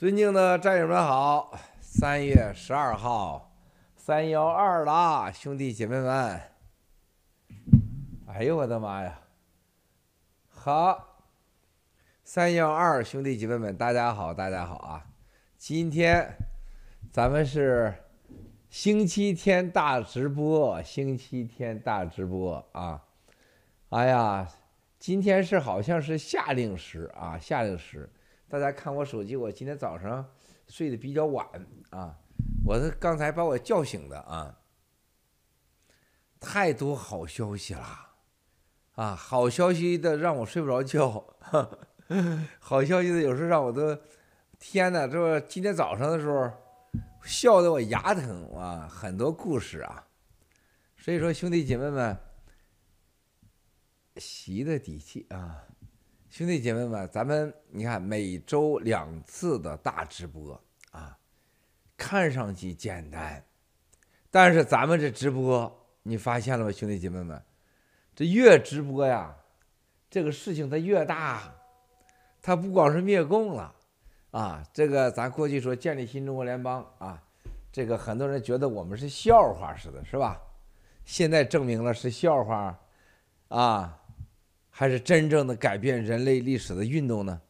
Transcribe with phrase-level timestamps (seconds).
[0.00, 3.54] 尊敬的战友们好，三月十二号，
[3.94, 6.40] 三幺二啦，兄弟姐妹们，
[8.26, 9.20] 哎呦我的妈呀！
[10.48, 11.22] 好，
[12.24, 15.06] 三幺二兄弟姐妹们，大家好，大家好啊！
[15.58, 16.34] 今天
[17.12, 17.92] 咱们是
[18.70, 23.04] 星期天大直播，星期天大直播啊！
[23.90, 24.48] 哎呀，
[24.98, 28.10] 今天是好像是夏令时啊，夏令时。
[28.50, 30.28] 大家看我手机，我今天早上
[30.66, 31.46] 睡得比较晚
[31.90, 32.18] 啊，
[32.66, 34.58] 我是刚才把我叫醒的啊。
[36.40, 38.10] 太多好消息了，
[38.96, 41.24] 啊，好消息的让我睡不着觉，
[42.58, 43.96] 好消息的有时候让我都，
[44.58, 46.50] 天哪，这不今天早上的时候
[47.22, 50.08] 笑得我牙疼啊，很多故事啊，
[50.96, 52.18] 所以说兄弟姐妹们，
[54.16, 55.66] 习的底气啊。
[56.30, 60.58] 兄弟姐妹们，咱们你看每周两次的大直播
[60.92, 61.18] 啊，
[61.96, 63.44] 看上去简单，
[64.30, 65.70] 但是咱们这直播
[66.04, 66.70] 你发现了吗？
[66.70, 67.42] 兄弟姐妹们，
[68.14, 69.36] 这越直播呀，
[70.08, 71.52] 这个事情它越大，
[72.40, 73.74] 它不光是灭共了
[74.30, 77.20] 啊，这个咱过去说建立新中国联邦啊，
[77.72, 80.40] 这个很多人觉得我们是笑话似的，是吧？
[81.04, 82.78] 现在证明了是笑话
[83.48, 83.96] 啊。
[84.80, 87.42] 还是真正的改变人类历史的运动呢？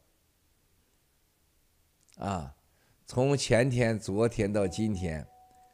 [2.17, 2.53] 啊，
[3.05, 5.25] 从前天、昨天到今天，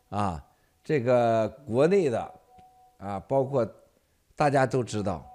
[0.10, 0.46] 啊，
[0.84, 2.32] 这个国内的
[3.00, 3.68] 啊，包括
[4.36, 5.28] 大家都知道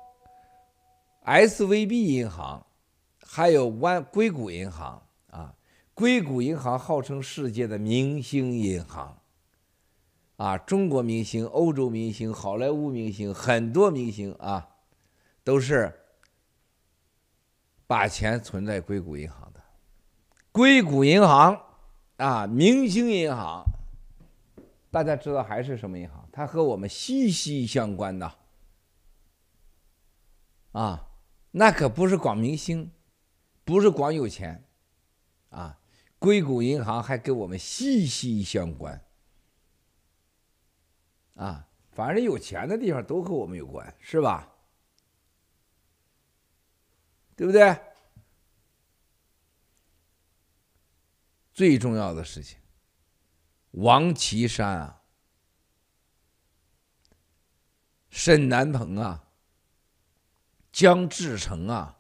[1.24, 2.64] ，SVB 银行，
[3.26, 5.52] 还有湾硅谷银行啊，
[5.92, 9.18] 硅谷银行号称世界的明星银行，
[10.36, 14.76] 啊，中国明星、欧洲明星、好莱坞明星，很多明星啊，
[15.42, 15.98] 都是。
[17.92, 19.62] 把钱存在硅谷银行的，
[20.50, 21.62] 硅谷银行
[22.16, 23.62] 啊，明星银行，
[24.90, 26.26] 大家知道还是什么银行？
[26.32, 28.34] 它和我们息息相关的
[30.72, 31.06] 啊，
[31.50, 32.90] 那可不是光明星，
[33.62, 34.64] 不是光有钱
[35.50, 35.78] 啊，
[36.18, 39.04] 硅谷银行还跟我们息息相关
[41.34, 44.48] 啊，反正有钱的地方都和我们有关，是吧？
[47.36, 47.76] 对不对？
[51.52, 52.58] 最重要的事情，
[53.72, 55.02] 王岐山啊，
[58.08, 59.24] 沈南鹏啊，
[60.72, 61.98] 江志成啊，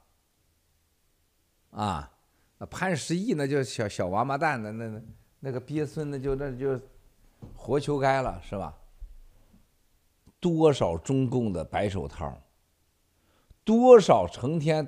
[1.70, 2.10] 啊，
[2.70, 5.02] 潘石屹那就小小王八蛋，的那那
[5.40, 6.80] 那个鳖孙那就那就
[7.54, 8.74] 活求该了，是吧？
[10.40, 12.42] 多少中共的白手套，
[13.64, 14.86] 多少成天。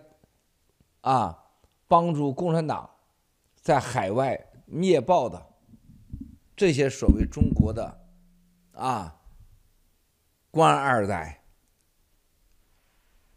[1.05, 1.39] 啊，
[1.87, 2.89] 帮助共产党
[3.61, 5.55] 在海外灭暴的
[6.57, 8.09] 这些所谓中国的
[8.73, 9.21] 啊
[10.51, 11.45] 官二代，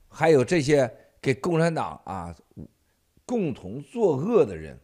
[0.08, 0.90] 还有这些
[1.22, 2.34] 给共产党啊
[3.26, 4.80] 共同作恶的人，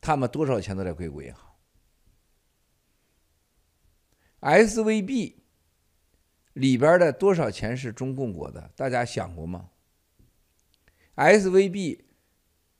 [0.00, 1.54] 他们多少钱都在硅谷银行
[4.40, 5.34] ，SVB
[6.54, 8.70] 里边的多少钱是中共国的？
[8.74, 9.68] 大家想过吗
[11.16, 12.04] ？SVB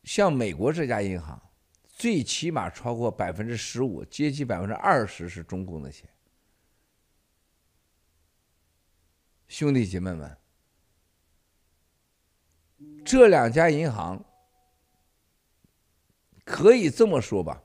[0.02, 1.40] 像美国这家银行，
[1.86, 6.08] 最起码超过百分之十五，接近百分之二十是中共的钱。
[9.46, 10.36] 兄弟姐妹们，
[13.04, 14.24] 这两家银行
[16.44, 17.62] 可以这么说吧，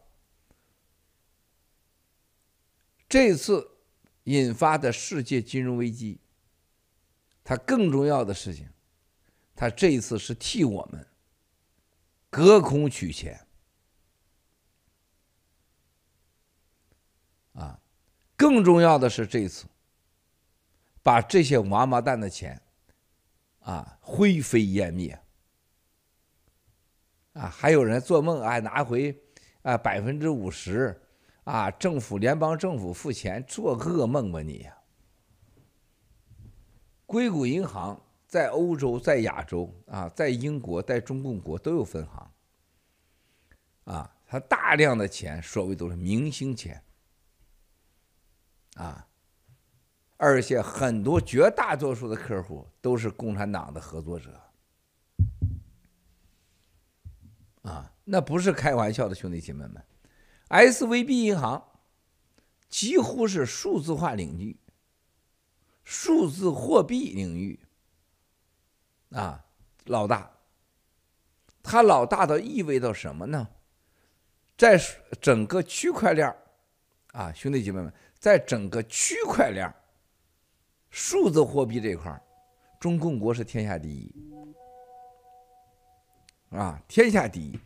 [3.07, 3.79] 这次
[4.25, 6.21] 引发的世界金融危机，
[7.43, 8.69] 它更重要的事情。
[9.59, 11.05] 他这一次是替我们
[12.29, 13.45] 隔空取钱
[17.51, 17.77] 啊！
[18.37, 19.65] 更重要的是，这一次
[21.03, 22.61] 把这些王八蛋的钱
[23.59, 25.21] 啊灰飞烟灭
[27.33, 27.49] 啊！
[27.49, 29.13] 还有人做梦还拿回
[29.63, 30.97] 啊百分之五十
[31.43, 31.69] 啊！
[31.71, 34.69] 政府联邦政府付钱，做噩梦吧你！
[37.05, 38.01] 硅谷银行。
[38.29, 42.31] 在欧洲，在亚洲啊，在英国，在中共国都有分行，
[43.85, 46.83] 啊，他大量的钱，所谓都是明星钱，
[48.75, 49.07] 啊，
[50.17, 54.39] 而且很多绝大多数的客户都是共产党的合作者，
[57.63, 59.83] 啊，那不是开玩笑的，兄弟姐妹们
[60.49, 61.67] ，SVB 银行
[62.69, 64.55] 几乎是数字化领域，
[65.83, 67.59] 数字货币领域。
[69.11, 69.43] 啊，
[69.85, 70.31] 老大，
[71.63, 73.47] 他老大的意味着什么呢？
[74.57, 74.79] 在
[75.21, 76.35] 整个区块链
[77.13, 79.73] 啊，兄弟姐妹们，在整个区块链
[80.89, 82.21] 数字货币这一块
[82.79, 84.13] 中共国是天下第一
[86.49, 87.59] 啊，天下第一。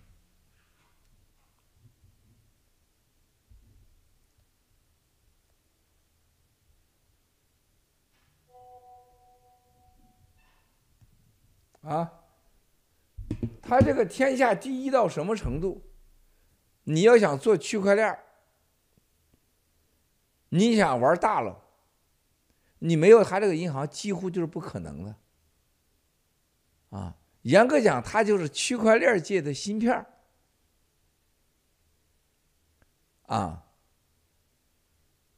[13.74, 15.82] 他这个天下第一到什么程度？
[16.84, 18.20] 你要想做区块链，
[20.50, 21.60] 你想玩大了，
[22.78, 25.16] 你没有他这个银行几乎就是不可能的。
[26.90, 30.06] 啊，严格讲，它就是区块链界的芯片。
[33.24, 33.66] 啊，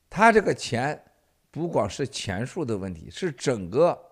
[0.10, 1.06] 他这个钱
[1.52, 4.12] 不光是钱数的问题，是整个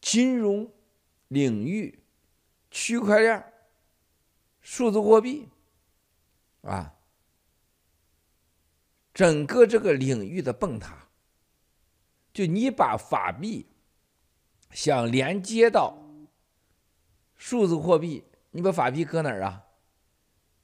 [0.00, 0.68] 金融。
[1.28, 2.05] 领域、
[2.70, 3.52] 区块链、
[4.60, 5.48] 数字货币，
[6.62, 6.94] 啊，
[9.14, 11.08] 整个这个领域的崩塌，
[12.32, 13.66] 就你把法币
[14.70, 15.96] 想连接到
[17.34, 19.64] 数字货币，你把法币搁哪儿啊？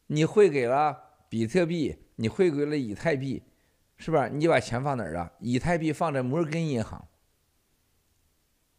[0.07, 3.43] 你汇给了比特币，你汇给了以太币，
[3.97, 4.29] 是吧？
[4.29, 5.33] 你把钱放哪儿啊？
[5.39, 7.09] 以太币放在摩根银行，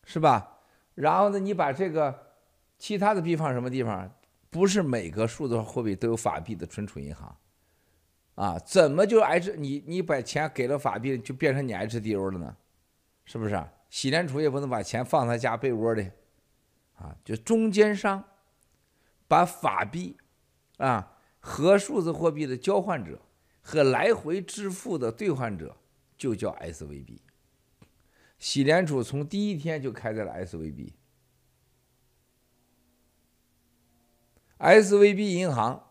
[0.04, 0.60] 是吧？
[0.94, 2.33] 然后呢，你把这个
[2.78, 4.14] 其他的币放什么地方？
[4.50, 7.36] 不是每个数字货币都有法币的存储银行，
[8.36, 12.56] 啊，怎么就 H 你你把钱给了法币就变成你 HDO 了呢？
[13.26, 13.74] 是不是啊？
[13.90, 16.12] 美联储也不能把钱放他家被窝里，
[16.96, 18.24] 啊，就中间商
[19.28, 20.18] 把法币
[20.78, 23.22] 啊和数字货币的交换者
[23.62, 25.78] 和来回支付的兑换者
[26.16, 27.20] 就叫 SVB。
[28.38, 30.92] 美联储从第一天就开在了 SVB
[34.64, 35.84] S V B 银行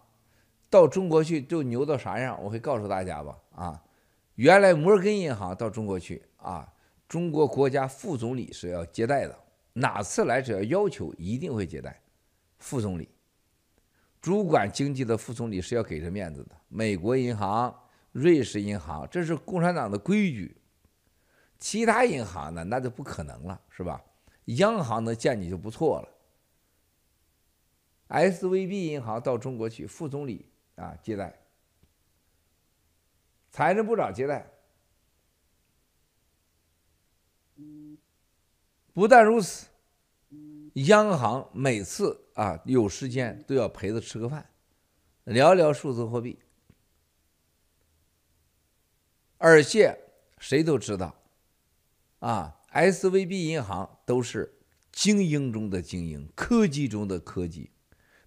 [0.71, 2.43] 到中国去就牛到啥样？
[2.43, 3.37] 我会告诉大家吧。
[3.55, 3.83] 啊，
[4.37, 6.73] 原来摩根银行到中国去啊，
[7.07, 9.39] 中国国家副总理是要接待的，
[9.75, 12.01] 哪次来只要要求一定会接待
[12.57, 13.11] 副总理，
[14.23, 16.53] 主管经济的副总理是要给这面子的。
[16.69, 17.79] 美国银行、
[18.13, 20.57] 瑞士银行，这是共产党的规矩。
[21.59, 24.03] 其他银行呢，那就不可能了，是吧？
[24.47, 26.09] 央行能见你就不错了。
[28.13, 31.41] SVB 银行到中国去，副总理啊接待，
[33.51, 34.47] 财政部长接待。
[38.93, 39.67] 不但如此，
[40.75, 44.51] 央行每次啊有时间都要陪着吃个饭，
[45.25, 46.39] 聊聊数字货币，
[49.39, 49.99] 而且
[50.39, 51.17] 谁都知道。
[52.19, 54.59] 啊，SVB 银行都是
[54.93, 57.71] 精英中的精英，科技中的科技，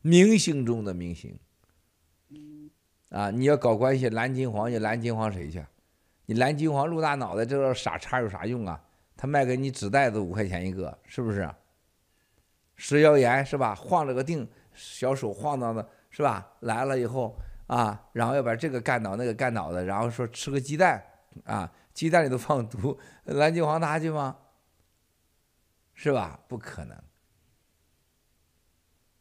[0.06, 1.36] 明星中的明星。
[3.10, 5.66] 啊，你要搞关系，蓝金黄就蓝金黄谁去？
[6.28, 8.80] 你蓝金黄露大脑袋，这个傻叉有啥用啊？
[9.18, 11.50] 他卖给你纸袋子五块钱一个，是不是？
[12.76, 13.74] 食谣言是吧？
[13.74, 16.52] 晃了个腚，小手晃荡的，是吧？
[16.60, 17.36] 来了以后
[17.66, 21.04] 啊，然后要把这个干倒，那个干倒的，然后说吃个鸡蛋
[21.46, 21.72] 啊。
[21.96, 24.38] 鸡蛋里头放毒，蓝金黄他去吗？
[25.96, 26.40] 是吧？
[26.48, 26.96] 不可能。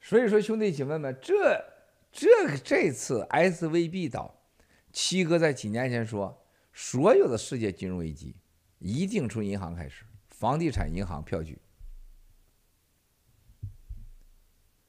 [0.06, 1.64] 所以说，兄弟姐妹们，这
[2.12, 2.28] 这
[2.58, 4.38] 这次 SVB 倒，
[4.92, 8.36] 七哥在几年前说，所有的世界金融危机
[8.78, 11.58] 一定从银行开始，房地产银行票据。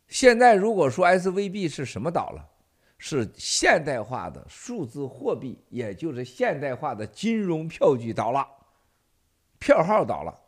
[0.10, 2.52] 现在如果说 SVB 是什么倒了？
[2.98, 8.46] 是现代化的数字货币，也就是现代化的金融票据倒了，
[9.60, 10.42] 票号倒了。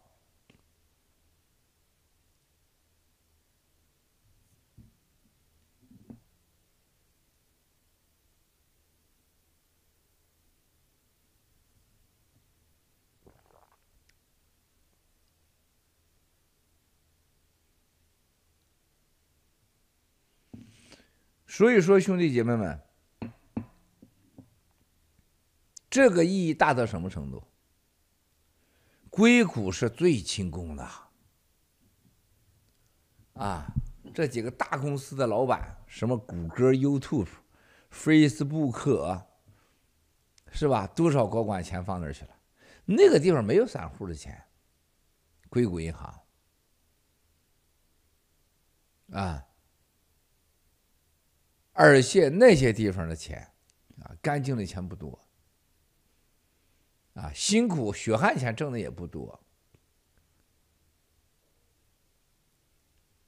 [21.48, 22.80] 所以说，兄弟姐妹们，
[25.90, 27.42] 这个意义大到什么程度？
[29.10, 30.88] 硅谷是最轻功的
[33.34, 33.66] 啊！
[34.14, 37.30] 这几个大公司的老板，什么谷歌、YouTube、
[37.92, 39.26] Facebook，
[40.52, 40.86] 是吧？
[40.88, 42.36] 多少高管钱放那儿去了？
[42.86, 44.44] 那个地方没有散户的钱，
[45.50, 46.22] 硅谷银行
[49.14, 49.47] 啊。
[51.80, 53.52] 而且那些地方的钱，
[54.02, 55.28] 啊，干净的钱不多，
[57.14, 59.40] 啊，辛苦血汗钱挣的也不多。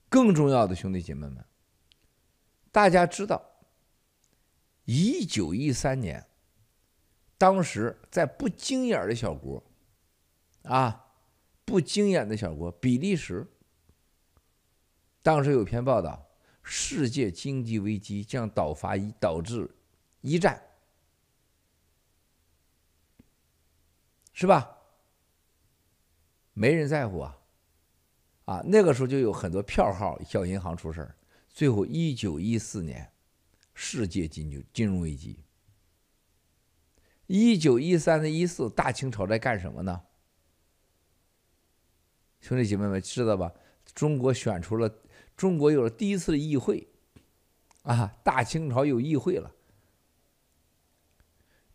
[0.09, 1.45] 更重要的兄弟姐妹们，
[2.71, 3.39] 大家知道，
[4.85, 6.25] 一九一三年，
[7.37, 9.63] 当时在不经眼的小国，
[10.63, 11.13] 啊，
[11.65, 13.45] 不经眼的小国比利时，
[15.21, 16.28] 当时有篇报道，
[16.71, 19.67] 世界经济危机将导发一导致
[20.21, 20.61] 一战，
[24.33, 24.77] 是吧？
[26.53, 27.39] 没人在乎啊，
[28.45, 31.15] 啊，那个时候就有很多票号小银行出事儿。
[31.49, 33.11] 最后，一九一四年，
[33.73, 35.39] 世界金金金融危机。
[37.25, 40.03] 一九一三的一四，大清朝在干什么呢？
[42.41, 43.51] 兄弟姐妹们知道吧？
[43.95, 44.87] 中国选出了，
[45.39, 46.85] 中国有了第一次的议会，
[47.83, 49.49] 啊，大清朝有议会了。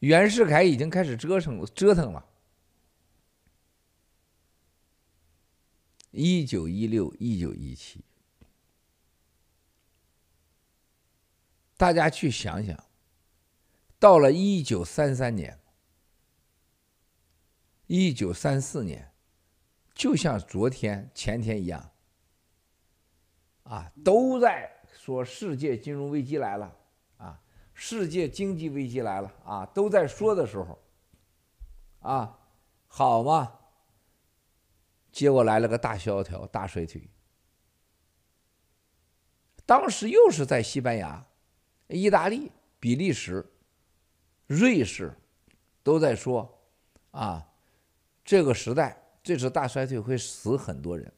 [0.00, 2.28] 袁世凯已经开始折腾折腾了。
[6.11, 8.04] 一九一六，一九一七。
[11.78, 12.85] 大家去想想，
[13.99, 15.59] 到了一九三三年、
[17.87, 19.11] 一九三四年，
[19.94, 21.94] 就像昨天、前天一样，
[23.64, 26.75] 啊，都在说世界金融危机来了，
[27.18, 27.38] 啊，
[27.75, 30.78] 世界经济危机来了，啊，都在说的时候，
[32.00, 32.38] 啊，
[32.87, 33.59] 好嘛，
[35.12, 37.11] 结果来了个大萧条、大衰退。
[39.66, 41.26] 当时又是在西班牙。
[41.88, 43.44] 意大利、比利时、
[44.47, 45.14] 瑞士
[45.83, 46.59] 都在说
[47.12, 47.47] ：“啊，
[48.25, 51.12] 这个时代这次大衰退会死很多人。”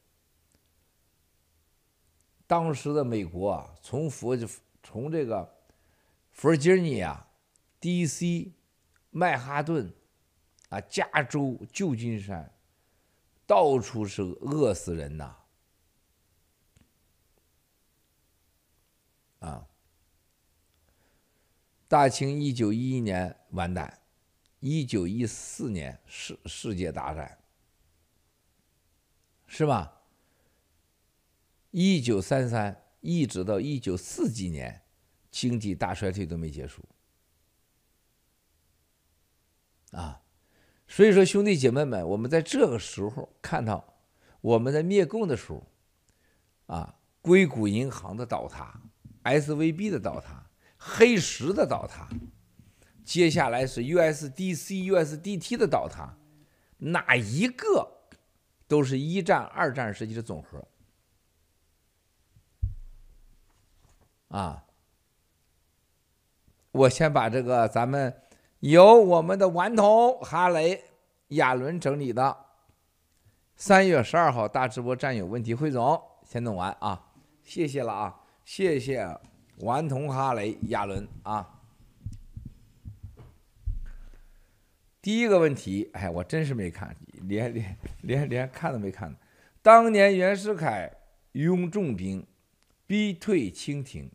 [2.46, 4.36] 当时的美国啊，从佛
[4.82, 5.56] 从这个
[6.30, 7.26] 弗吉尼亚、
[7.80, 8.52] DC、
[9.10, 9.92] 曼哈顿
[10.68, 12.52] 啊、加州、旧金山，
[13.46, 15.36] 到处是饿死人呐！
[19.40, 19.66] 啊。
[21.88, 24.00] 大清一九一一年完蛋，
[24.58, 27.38] 一九一四年世世界大战，
[29.46, 29.95] 是吧？
[31.78, 34.80] 一九三三一直到一九四几年，
[35.30, 36.82] 经济大衰退都没结束，
[39.90, 40.22] 啊，
[40.88, 43.98] 所以说兄弟姐妹们，我们在这个时候看到
[44.40, 45.66] 我们在灭共的时候，
[46.64, 48.80] 啊，硅谷银行的倒塌
[49.24, 50.44] ，SVB 的倒塌。
[50.78, 52.08] 黑石的倒塌，
[53.04, 56.16] 接下来是 USDC、USDT 的倒塌，
[56.78, 58.08] 哪一个
[58.66, 60.66] 都是一战、二战时期的总和
[64.28, 64.64] 啊！
[66.72, 68.22] 我先把这个咱们
[68.60, 70.84] 由我们的顽童哈雷
[71.28, 72.36] 亚伦整理的
[73.54, 77.12] 三月十二号大直播战友问题汇总先弄完啊！
[77.42, 78.20] 谢谢了啊！
[78.44, 79.18] 谢谢。
[79.60, 81.62] 顽童哈雷亚伦啊，
[85.00, 89.16] 第一个问题，哎，我真是没看，连连连连看都没看。
[89.62, 90.92] 当年袁世凯
[91.32, 92.26] 拥重兵，
[92.86, 94.10] 逼退清廷，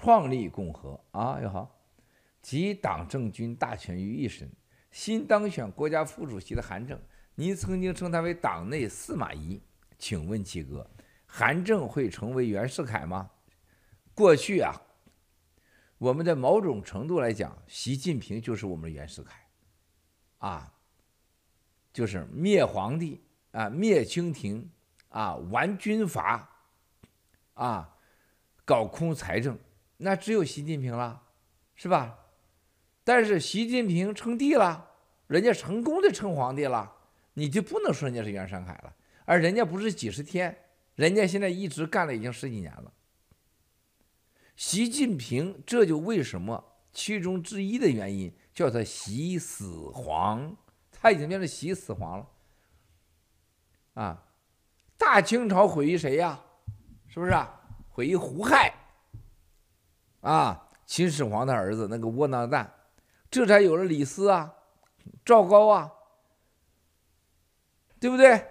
[0.00, 1.76] 创立共和啊，又好，
[2.40, 4.48] 集党政军大权于一身。
[4.92, 6.96] 新当选国家副主席的韩正，
[7.34, 9.60] 您曾经称他为党内司马懿，
[9.98, 10.88] 请问七哥，
[11.26, 13.28] 韩正会成为袁世凯吗？
[14.14, 14.72] 过去啊，
[15.98, 19.48] 我们在某种程度来讲，习近平就是我们的袁世凯，
[20.38, 20.72] 啊，
[21.92, 24.70] 就是灭皇帝啊，灭清廷
[25.08, 26.48] 啊，玩军阀
[27.54, 27.96] 啊，
[28.64, 29.58] 搞空财政，
[29.98, 31.22] 那只有习近平了，
[31.74, 32.18] 是吧？
[33.04, 34.90] 但是习近平称帝了，
[35.26, 36.92] 人家成功的称皇帝了，
[37.34, 40.56] 你就不能说人家是袁世凯了，而人家不是几十天，
[40.94, 42.92] 人家现在一直干了已经十几年了。
[44.56, 46.62] 习近平，这就为什么
[46.92, 50.56] 其中之一的原因叫他习死皇，
[50.90, 52.28] 他已经变成习死皇了。
[53.94, 54.22] 啊，
[54.96, 56.40] 大清朝毁于谁呀？
[57.06, 57.60] 是不是啊？
[57.88, 58.74] 毁于胡亥。
[60.20, 62.72] 啊，秦始皇的儿子那个窝囊蛋，
[63.30, 64.54] 这才有了李斯啊，
[65.24, 65.92] 赵高啊，
[68.00, 68.46] 对不对？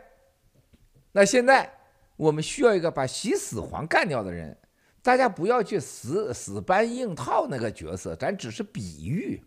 [1.12, 1.72] 那现在
[2.16, 4.58] 我们需要一个把秦始皇干掉的人。
[5.04, 9.42] 大家不要去死死搬硬套那个角色，咱只是比喻，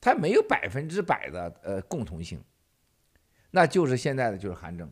[0.00, 2.42] 他没有百分之百的呃共同性，
[3.50, 4.90] 那就是现在的就是韩正。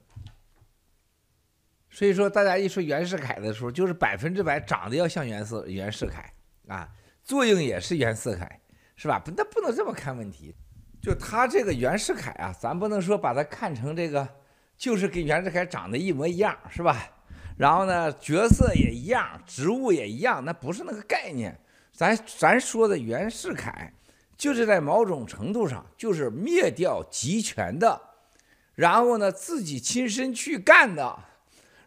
[1.88, 6.31] 所以说，大家一说袁世凯的时候，就是百分之百长得要像袁世袁世凯
[6.69, 6.89] 啊，
[7.23, 8.61] 作用也是袁世凯，
[8.95, 9.19] 是吧？
[9.19, 10.55] 不，那不能这么看问题。
[11.01, 14.29] 就他这个袁世凯啊，咱不能说把他看成这个，
[14.77, 17.09] 就是跟袁世凯长得一模一样，是吧？
[17.57, 21.59] 然后呢，角色也一样，职务也一样，那不是那个概念。
[21.93, 23.93] 咱咱说的袁世凯，
[24.37, 28.01] 就是在某种程度上就是灭掉集权的，
[28.77, 31.19] 然后呢自己亲身去干的，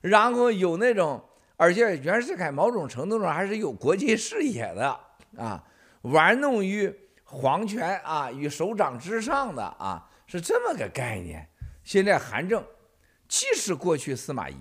[0.02, 1.24] 然后有那种，
[1.62, 5.00] 而且袁世凯某种程度上还是有国际视野的
[5.38, 5.64] 啊，
[6.02, 6.92] 玩弄于
[7.24, 11.48] 皇权啊与首长之上的啊，是这么个概念。
[11.84, 12.66] 现在韩正
[13.28, 14.56] 既是过去司马懿。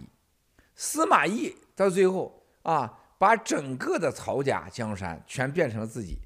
[0.74, 6.18] 司马懿到最后啊，把整个的曹家江山全变成了自己，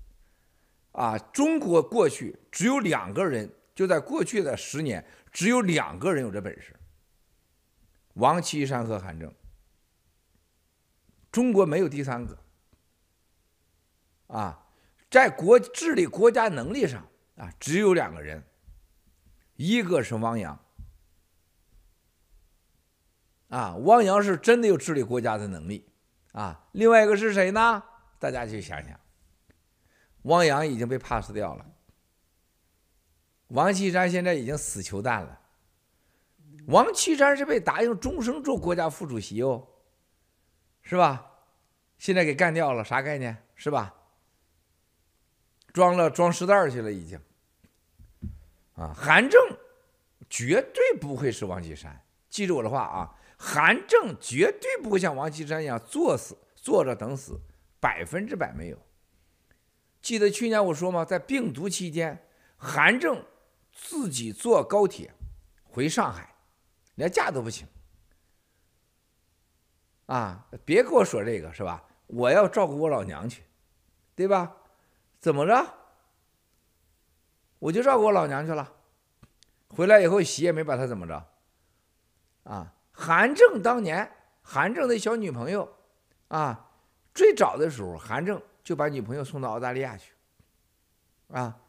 [0.90, 6.75] 啊，中国过去只有两个人，就在过去的十年，只有两个人有这本事，
[8.14, 9.33] 王岐山和韩正。
[11.35, 12.38] 中国没有第三个，
[14.29, 14.69] 啊，
[15.11, 18.41] 在国治理国家能力上啊，只有两个人，
[19.57, 20.57] 一个是汪洋。
[23.49, 25.85] 啊，汪洋是真的有治理国家的能力，
[26.31, 27.83] 啊，另外一个是谁呢？
[28.21, 29.00] 大家去想想，
[30.23, 31.67] 汪洋已经被 pass 掉了，
[33.49, 35.41] 王岐山现在已经死囚蛋了，
[36.69, 39.67] 王岐山是被答应终生做国家副主席哦，
[40.85, 41.33] 是吧？
[41.99, 43.37] 现在给干掉了，啥概念？
[43.57, 43.95] 是吧？
[45.73, 47.19] 装了装尸袋去了，已经。
[48.75, 49.41] 啊，韩正
[50.29, 53.17] 绝对不会是王岐山，记住我的话啊。
[53.37, 57.41] 韩正绝对不会像王岐山一样坐死坐着等死，
[57.81, 58.79] 百分之百没有。
[60.00, 61.05] 记得去年我说吗？
[61.05, 62.26] 在病毒期间，
[62.57, 63.25] 韩正
[63.73, 65.12] 自己坐高铁
[65.64, 66.35] 回上海，
[66.95, 67.67] 连假都不请。
[70.06, 71.84] 啊，别跟我说这个是吧？
[72.06, 73.42] 我要照顾我老娘去，
[74.14, 74.56] 对吧？
[75.18, 75.75] 怎么着？
[77.58, 78.73] 我就照顾我老娘去了。
[79.68, 81.26] 回来以后，洗也没把他怎么着。
[82.44, 82.75] 啊。
[82.96, 84.08] 韩正当年，
[84.40, 85.68] 韩正的小女朋友，
[86.28, 86.70] 啊，
[87.12, 90.12] 最早的时候，韩正就把女朋友送到澳大利亚去，
[91.32, 91.61] 啊，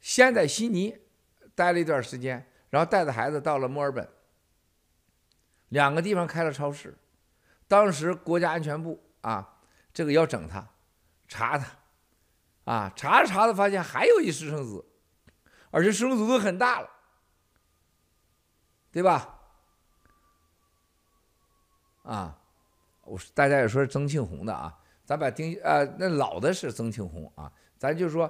[0.00, 0.96] 先在悉尼
[1.54, 4.08] 待了一段时间，然后带着孩子到了墨尔本，
[5.68, 6.96] 两个地方开了超市。
[7.70, 9.48] 当时国家安全部啊，
[9.94, 10.68] 这个要整他，
[11.28, 11.68] 查他，
[12.64, 14.84] 啊，查着查着发现还有一私生子，
[15.70, 16.90] 而且私生子都很大了，
[18.90, 19.38] 对吧？
[22.02, 22.36] 啊，
[23.04, 28.28] 我大家也说是曾庆红的啊，咱把丁呃那老的是曾庆红啊，咱就说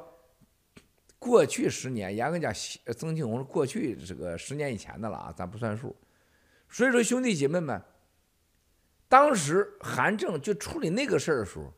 [1.18, 2.52] 过去十年，严格讲，
[2.94, 5.96] 曾庆红是过去这个十年以前的了啊，咱不算数。
[6.68, 7.82] 所以说兄弟姐妹们，
[9.10, 11.74] 当时韩正就处理那个事儿的时候，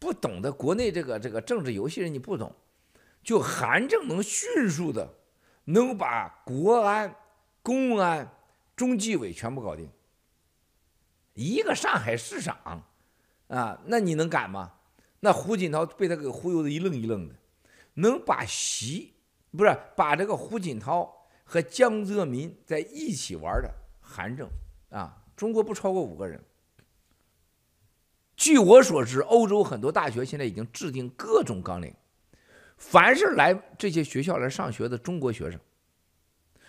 [0.00, 2.52] 不懂得国内这个这个政治游戏人你不懂，
[3.22, 5.14] 就韩正能迅速的
[5.66, 7.14] 能把国安、
[7.62, 8.28] 公安、
[8.74, 9.88] 中纪委全部搞定。
[11.34, 12.84] 一个上海市长，
[13.46, 14.72] 啊，那你能敢吗？
[15.20, 17.36] 那胡锦涛被他给忽悠的一愣一愣的，
[17.94, 19.14] 能把习
[19.56, 24.48] 不是把这个胡锦涛和江泽民在一起玩的韩正
[24.90, 26.44] 啊，中国不超过五个人。
[28.44, 31.94] 据我所知，欧洲很多大学现在已经制定各种纲领，
[32.76, 35.58] 凡是来这些学校来上学的中国学生，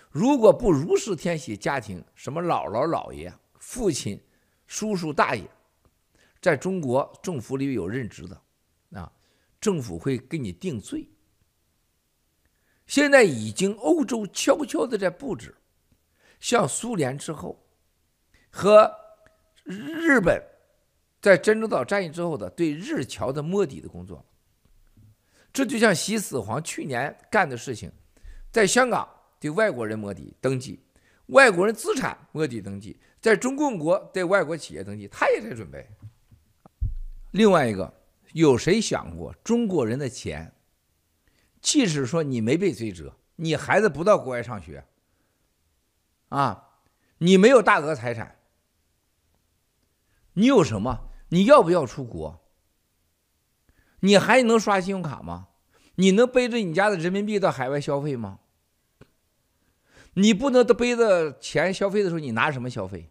[0.09, 4.17] 如果不如是填写家庭，什么姥姥姥爷、父亲。
[4.67, 5.43] 叔叔大爷，
[6.39, 8.41] 在中国政府里有任职的，
[8.97, 9.11] 啊，
[9.59, 11.05] 政府会给你定罪。
[12.88, 15.53] 现在已经欧洲悄悄的在布置，
[16.39, 17.61] 像苏联之后
[18.49, 18.89] 和
[19.65, 20.41] 日本
[21.25, 24.23] 在珍珠岛战役之后的对日侨的摸底的工作。
[25.51, 27.91] 这就像习四皇去年干的事情，
[28.51, 29.09] 在香港
[29.39, 30.85] 对外国人摸底登记。
[31.29, 35.89] 外国人资产摸底登记，在中共国对外国企业登记，他也在准备。
[37.31, 37.91] 另外一个，
[38.33, 40.53] 有谁想过中国人的钱？
[41.59, 44.85] 即使说你没被追责，你孩子不到国外上学，
[46.29, 46.81] 啊，
[47.17, 48.38] 你没有大额财产，
[50.33, 51.13] 你有什么？
[51.29, 52.41] 你要不要出国？
[54.01, 55.47] 你还能刷信用卡吗？
[55.95, 58.39] 你能背着你家的人民币到海外消费吗？
[60.13, 63.09] 你不能背着钱消费的时候，你拿什么消费？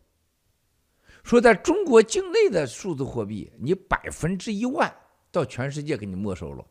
[1.23, 4.95] 说在中国境内的数字货币，你百分之一万
[5.33, 6.65] 到全世界给你没收了。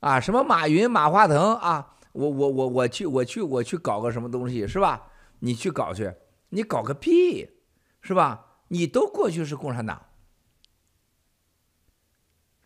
[0.00, 5.10] 啊，什么马云、马化腾啊，我我我我去我去我去搞个什么东西是吧？
[5.38, 6.14] 你去搞去，
[6.50, 7.48] 你搞个屁，
[8.06, 8.62] 是吧？
[8.68, 10.06] 你都过去是共产党，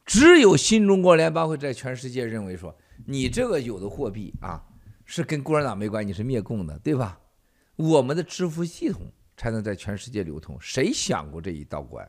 [0.05, 2.77] 只有新中国联邦会在全世界认为说。
[3.07, 4.63] 你这个有的货币啊，
[5.07, 7.19] 是跟共产党没关系，是灭共的，对吧？
[7.77, 10.55] 我们的支付系统才能在全世界流通。
[10.61, 12.09] 谁想过这一道关？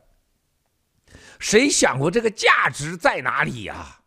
[1.38, 4.02] 谁想过这个价值在哪里呀？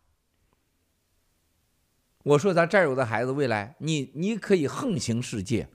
[2.22, 5.68] 我说咱这儿有的孩子，未来你你可以横行世界，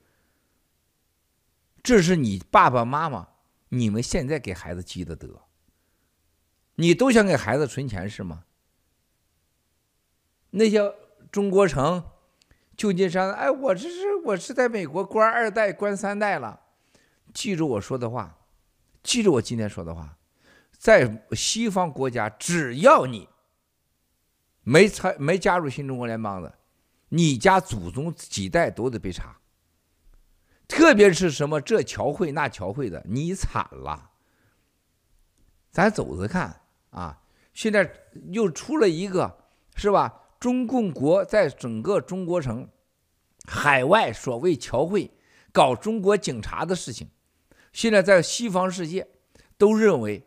[1.83, 3.29] 这是你爸爸妈妈
[3.71, 5.43] 你们现在给孩子积的德。
[6.77, 8.45] 你都想给孩子存钱是吗？
[10.51, 10.95] 那些
[11.31, 12.05] 中国城、
[12.77, 16.61] 旧金山，哎，我这是我是在美国官二代、官三代了。
[17.35, 18.39] 记住我说的话，
[19.03, 20.19] 记住我今天说的话，
[20.77, 23.29] 在西方国家，只要你
[24.63, 26.59] 没参没加入新中国联邦的，
[27.11, 29.40] 你家祖宗几代都得被查。
[30.71, 34.11] 特别是什么这侨汇那侨汇的，你惨了。
[35.73, 36.61] 咱走着看。
[36.91, 37.21] 啊，
[37.53, 37.93] 现在
[38.31, 40.13] 又出了一个，是吧？
[40.39, 42.69] 中共国在整个中国城、
[43.47, 45.11] 海外所谓侨汇
[45.53, 47.09] 搞中国警察的事情，
[47.73, 49.07] 现在在西方世界
[49.59, 50.25] 都认为，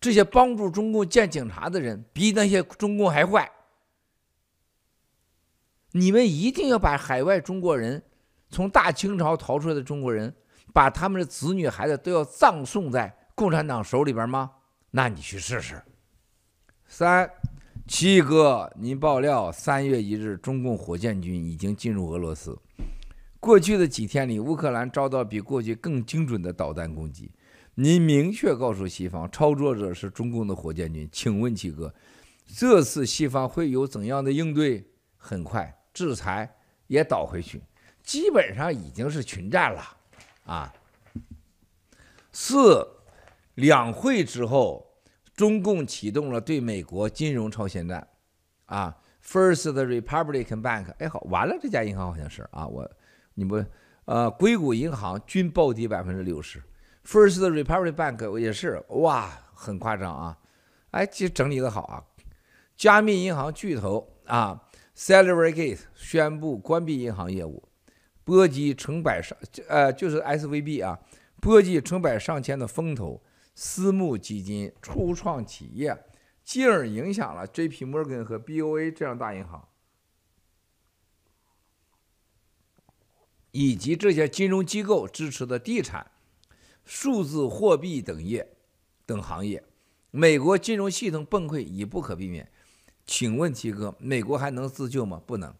[0.00, 3.50] 这些帮助中共建警察的人比那些中共还坏。
[5.92, 8.02] 你们一定要把海外中国人，
[8.56, 10.34] 从大清朝逃出来的中国人，
[10.72, 14.50] 把他们的子女孩子都要葬送在共产党手里边吗？
[14.92, 15.82] 那你去试试。
[16.86, 17.30] 三
[17.86, 22.58] 七哥，您爆料，三月一日，中共火箭军已经进入俄罗斯。
[23.38, 27.30] 过去的几天里，乌克兰遭到比过去更精准的导弹攻击。
[27.74, 31.06] 您明确告诉西方，操作者是中共的火箭军。
[31.12, 31.94] 请问七哥，
[32.46, 34.88] 这次西方会有怎样的应对？
[35.18, 37.60] 很快，制裁也倒回去，
[38.06, 39.82] 基本上已经是群战了。
[40.46, 40.72] 啊，
[42.32, 42.88] 四
[43.56, 44.86] 两会之后。
[45.36, 48.08] 中共启动了对美国金融超限战，
[48.64, 52.90] 啊，First Republic Bank，哎好，完了这家银行好像是啊，我
[53.34, 53.62] 你不
[54.06, 56.62] 呃硅谷银行均暴跌百分之六十
[57.04, 60.38] ，First Republic Bank 也是哇，很夸张啊，
[60.92, 62.02] 哎，其实整理的好啊，
[62.74, 64.62] 加密银行巨头啊
[64.96, 67.68] ，Silvergate 宣布关闭银行业务，
[68.26, 70.98] 波及成百上呃就是 SVB 啊，
[71.40, 73.22] 波及成百上千的风投。
[73.54, 75.96] 私募基金、初创企业，
[76.44, 77.86] 进而影响了 J.P.
[77.86, 78.90] Morgan 和 B.O.A.
[78.90, 79.66] 这样大银行，
[83.52, 86.10] 以及这些金融机构支持的地产、
[86.84, 88.56] 数字货币等业
[89.06, 89.64] 等行业。
[90.10, 92.50] 美国金融系统崩溃已不可避免。
[93.06, 95.22] 请问七哥，美国还能自救吗？
[95.26, 95.54] 不能，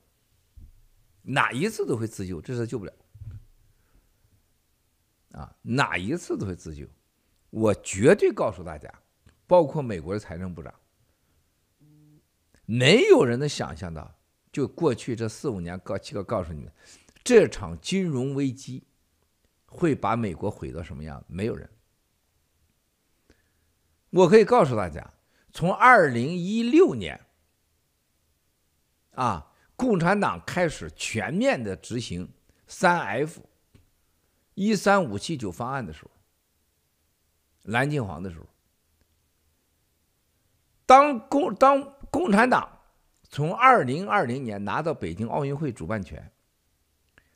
[1.28, 2.92] 哪一次都会自救，这次救不了。
[5.32, 6.86] 啊，哪一次都会自救。
[7.50, 8.92] 我绝对告诉大家，
[9.46, 10.72] 包括美国的财政部长，
[12.64, 14.14] 没有人能想象到，
[14.52, 16.72] 就过去这四五年，告七哥告诉你们，
[17.24, 18.86] 这场金融危机
[19.66, 21.24] 会把美国毁到什么样？
[21.26, 21.68] 没有人。
[24.10, 25.12] 我可以告诉大家，
[25.52, 27.20] 从二零一六年
[29.10, 32.28] 啊，共产党开始全面的执行
[32.66, 33.40] 三 F
[34.54, 36.10] 一三五七九方案的时候。
[37.62, 38.46] 蓝金黄的时候，
[40.86, 42.78] 当共当共产党
[43.28, 46.30] 从二零二零年拿到北京奥运会主办权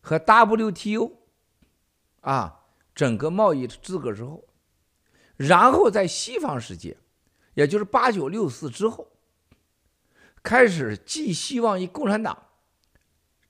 [0.00, 1.12] 和 WTO
[2.20, 4.46] 啊整个贸易资格之后，
[5.36, 6.96] 然后在西方世界，
[7.54, 9.10] 也就是八九六四之后，
[10.42, 12.46] 开始寄希望于共产党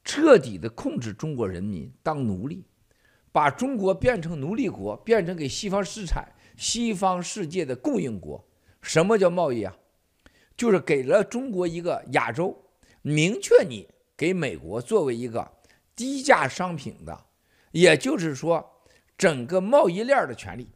[0.04, 2.64] 彻底的控制中国人民当奴隶，
[3.30, 6.32] 把中国变成奴隶国，变成给西方生产。
[6.56, 8.46] 西方世界的供应国，
[8.82, 9.74] 什么叫贸易啊？
[10.56, 12.54] 就是给了中国一个亚洲，
[13.00, 15.50] 明确你给美国作为一个
[15.96, 17.24] 低价商品的，
[17.70, 18.82] 也就是说，
[19.16, 20.68] 整个贸易链的权利，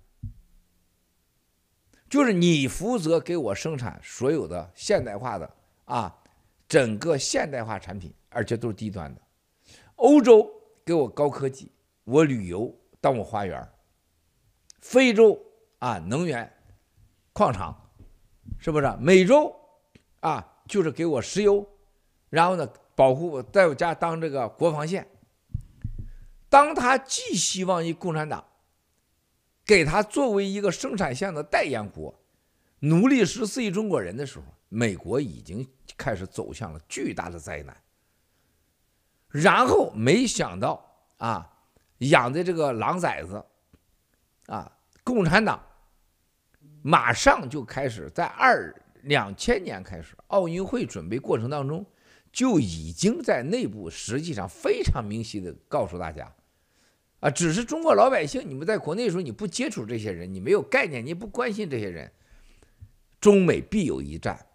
[2.09, 6.15] 就是你负责给我生产所有的现代化的啊，
[6.69, 9.21] 整个现代化产品，而且都是低端的。
[9.97, 10.51] 欧洲
[10.85, 11.71] 给我高科技，
[12.05, 13.67] 我旅游当我花园。
[14.81, 15.41] 非洲。
[15.81, 16.51] 啊，能源、
[17.35, 17.91] 矿场，
[18.59, 18.91] 是不是？
[18.99, 19.55] 美洲
[20.21, 21.69] 啊，就是给我石油，
[22.31, 25.07] 然后呢，保护我在我家当这个国防线。
[26.49, 28.43] 当他寄希望于共产党，
[29.67, 32.19] 给他作为一个生产线的代言国，
[32.79, 37.77] 奴隶十四亿中国人的时候，美国已经开始走向了巨大的灾难。
[39.29, 40.85] 然后没想到
[41.19, 41.51] 啊，
[41.99, 43.45] 养的这个狼崽子，
[44.47, 44.71] 啊，
[45.03, 45.61] 共产党。
[46.87, 48.71] 马上就开始在二
[49.05, 51.87] 两千年开始奥运会准备过程当中，
[52.31, 56.31] 就已经在内部实际上非常明晰的告诉大家，
[57.21, 62.13] 啊，只是中国老百姓，你们在国内的时候你不接触这些人，你没有概念，你不关心这些人，
[63.19, 64.47] 中美必有一战。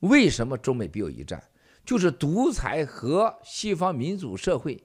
[0.00, 1.42] 为什么中美必有一战？
[1.84, 4.84] 就是独裁和西方民主社会，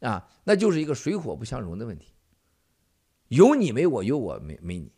[0.00, 2.12] 啊，那就是一个水火不相容的问题。
[3.28, 4.92] 有你没我，有我没没你。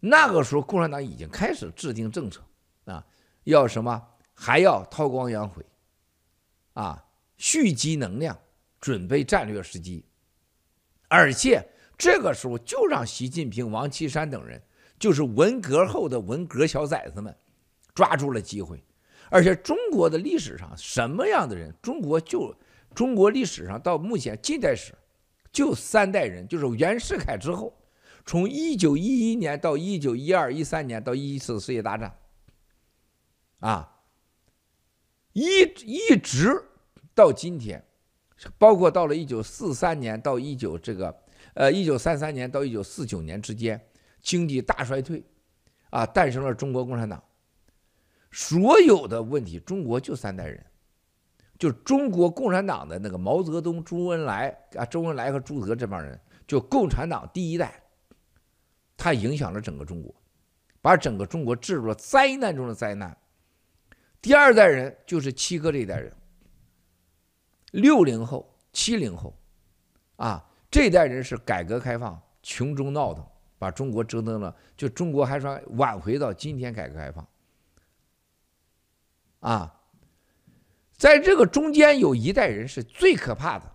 [0.00, 2.42] 那个时候，共产党已经开始制定政策，
[2.84, 3.06] 啊，
[3.44, 4.02] 要什么？
[4.34, 5.64] 还要韬光养晦，
[6.72, 7.04] 啊，
[7.36, 8.38] 蓄积能量，
[8.80, 10.04] 准备战略时机。
[11.08, 14.60] 而且这个时候，就让习近平、王岐山等人，
[14.98, 17.34] 就是文革后的文革小崽子们，
[17.94, 18.82] 抓住了机会。
[19.30, 21.74] 而且中国的历史上，什么样的人？
[21.80, 22.54] 中国就
[22.94, 24.92] 中国历史上到目前近代史，
[25.50, 27.74] 就三代人，就是袁世凯之后，
[28.26, 32.14] 从一九一一年到一九一二一三年到一次世界大战，
[33.60, 34.02] 啊，
[35.32, 36.62] 一一直
[37.14, 37.82] 到今天，
[38.58, 41.22] 包括到了一九四三年到一九这个
[41.54, 43.80] 呃一九三三年到一九四九年之间，
[44.20, 45.24] 经济大衰退，
[45.88, 47.22] 啊，诞生了中国共产党。
[48.32, 50.64] 所有的问题，中国就三代人，
[51.58, 57.82] 就中国共产党的那个毛泽东、周恩来啊，周恩来和朱德这帮人，就共产党第一代，
[58.96, 60.14] 他影响了整个中国，
[60.80, 63.14] 把整个中国置入了灾难中的灾难。
[64.22, 66.10] 第二代人就是七哥这一代人，
[67.72, 69.36] 六零后、七零后，
[70.16, 73.22] 啊，这代人是改革开放穷中闹腾，
[73.58, 77.28] 把中国折腾了，就中国还算挽回到今天改革开放。
[79.42, 79.74] 啊，
[80.96, 83.72] 在这个中间有一代人是最可怕的，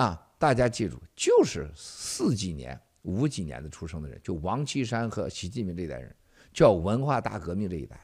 [0.00, 6.12] 啊，大家记住，就是四几年、五几年的出生的人，就王岐山和习近平这一代人，
[6.52, 7.96] 叫文化大革命这一代，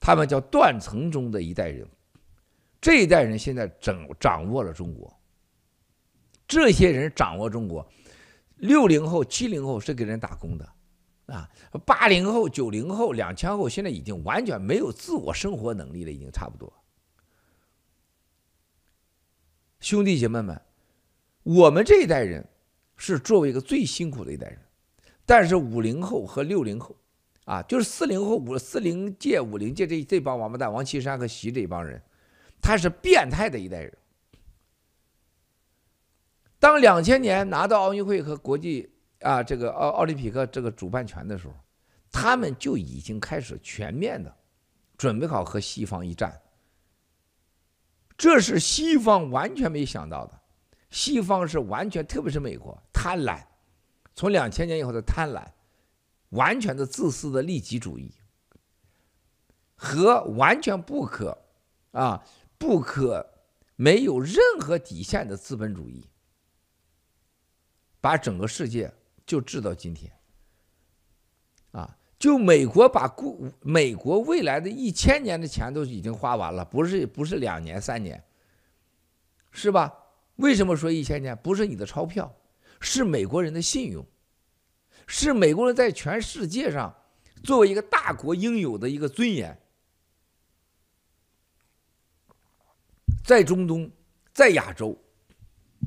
[0.00, 1.88] 他们叫断层中的一代人，
[2.80, 5.16] 这一代人现在掌掌握了中国，
[6.48, 7.88] 这些人掌握中国，
[8.56, 10.68] 六零后、七零后是给人打工的。
[11.30, 11.48] 啊，
[11.86, 16.72] 八零后、九零后、两千后，现在已经完全没有自我生活能力了，已经差不多。
[19.78, 20.60] 兄弟姐妹们，
[21.44, 22.46] 我们这一代人
[22.96, 24.58] 是作为一个最辛苦的一代人，
[25.24, 26.96] 但是五零后和六零后，
[27.44, 32.02] 啊，就是四零后、五四零届、五零届这这帮王八蛋，王岐山和习这帮人，
[32.60, 33.96] 他是变态的一代人。
[36.58, 38.90] 当两千年拿到奥运会和国际。
[39.20, 41.54] 啊，这个奥奥林匹克这个主办权的时候，
[42.10, 44.34] 他们就已经开始全面的
[44.96, 46.40] 准备好和西方一战。
[48.16, 50.40] 这是西方完全没想到的，
[50.90, 53.42] 西方是完全，特别是美国贪婪，
[54.14, 55.46] 从两千年以后的贪婪，
[56.30, 58.12] 完全的自私的利己主义，
[59.74, 61.36] 和完全不可
[61.92, 62.22] 啊
[62.58, 63.26] 不可
[63.76, 66.06] 没有任何底线的资本主义，
[68.00, 68.92] 把整个世界。
[69.30, 70.12] 就治到今天，
[71.70, 78.20] 啊，就美国把过美国未来的一千年的钱都已经花完了，不是不是两年三年，
[79.52, 79.94] 是吧？
[80.34, 81.36] 为什么说一千年？
[81.36, 82.34] 不是你的钞票，
[82.80, 84.04] 是美国人的信用，
[85.06, 86.92] 是美国人在全世界上
[87.44, 89.56] 作为一个大国应有的一个尊严，
[93.24, 93.88] 在中东，
[94.32, 95.00] 在亚洲，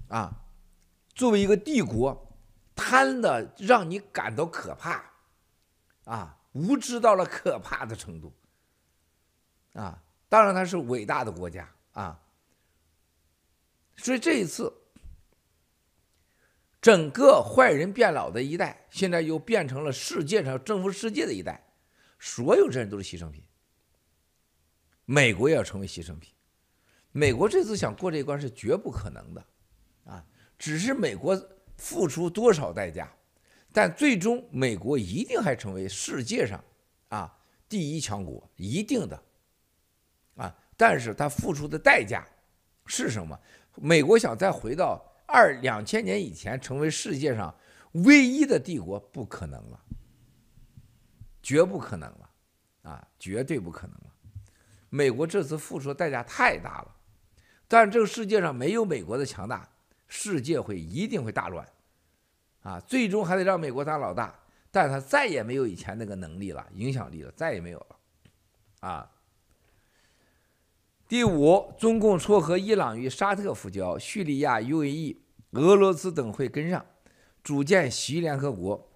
[0.08, 0.34] 啊，
[1.14, 2.18] 作为一个帝国。
[2.76, 5.04] 贪的让你感到可怕，
[6.06, 8.34] 啊，无知到了可怕的程度，
[9.74, 12.20] 啊，当然他是伟大的国家啊，
[13.96, 14.74] 所以这一次，
[16.82, 21.64] 整个坏人变老的一代，现在又变成了世界上征服世界的一代，
[22.20, 23.44] 所有这人都是牺牲品，
[25.06, 26.34] 美国也要成为牺牲品，
[27.12, 29.46] 美国这次想过这一关是绝不可能的，
[30.06, 30.26] 啊，
[30.58, 31.40] 只是美国。
[31.84, 33.12] 付出多少代价，
[33.74, 36.64] 但最终美国一定还成为世界上
[37.10, 39.22] 啊第一强国，一定的
[40.38, 40.56] 啊！
[40.78, 42.26] 但是他付出的代价
[42.86, 43.38] 是什么？
[43.76, 47.54] 美国想再回到二两千年以前成为世界上
[48.06, 49.78] 唯一的帝国，不可能了，
[51.42, 52.30] 绝不可能了
[52.84, 54.14] 啊，绝对不可能了！
[54.90, 56.96] 美国这次付出的代价太大了，
[57.68, 59.70] 但这个世界上没有美国的强大。
[60.16, 61.68] 世界会一定会大乱，
[62.64, 64.34] 啊，最终还得让美国当老大，
[64.72, 67.96] 但他再也没有以前那个能力了，影响力了，再也没有了，
[68.80, 69.12] 啊。
[71.08, 75.18] 第五，中共撮合伊朗与沙特复交，叙利亚、UAE、
[75.52, 76.84] 俄罗斯等会跟上，
[77.44, 78.90] 组建习联合国。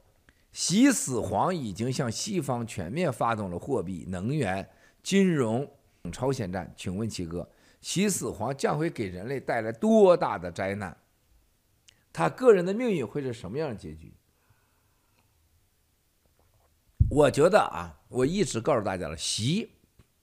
[0.54, 4.68] 习死皇已经向西方全面发动了货币、能源、
[5.04, 5.70] 金融
[6.12, 6.74] 超限战。
[6.76, 7.48] 请问七哥，
[7.82, 10.98] 习死黄将会给人类带来多大的灾难？
[12.18, 14.12] 他个人的命运会是什么样的结局？
[17.12, 19.72] 我觉得啊，我一直告诉大家了，习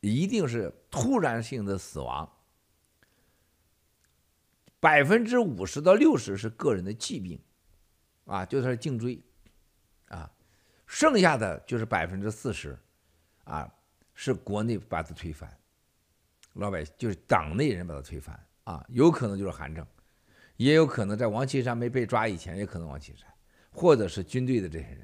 [0.00, 2.28] 一定是突然性的死亡，
[4.80, 7.40] 百分之五十到六十是个人的疾病，
[8.24, 9.22] 啊，就是颈椎，
[10.08, 10.28] 啊，
[10.88, 12.76] 剩下的就是百分之四十，
[13.44, 13.72] 啊，
[14.14, 15.56] 是国内把他推翻，
[16.54, 19.86] 老百姓就是党内人把他推翻，啊，有可能就是韩正，
[20.56, 23.28] 也有可能在王岐山没被抓以前，也可能王岐山，
[23.70, 25.00] 或者是军队的这些人。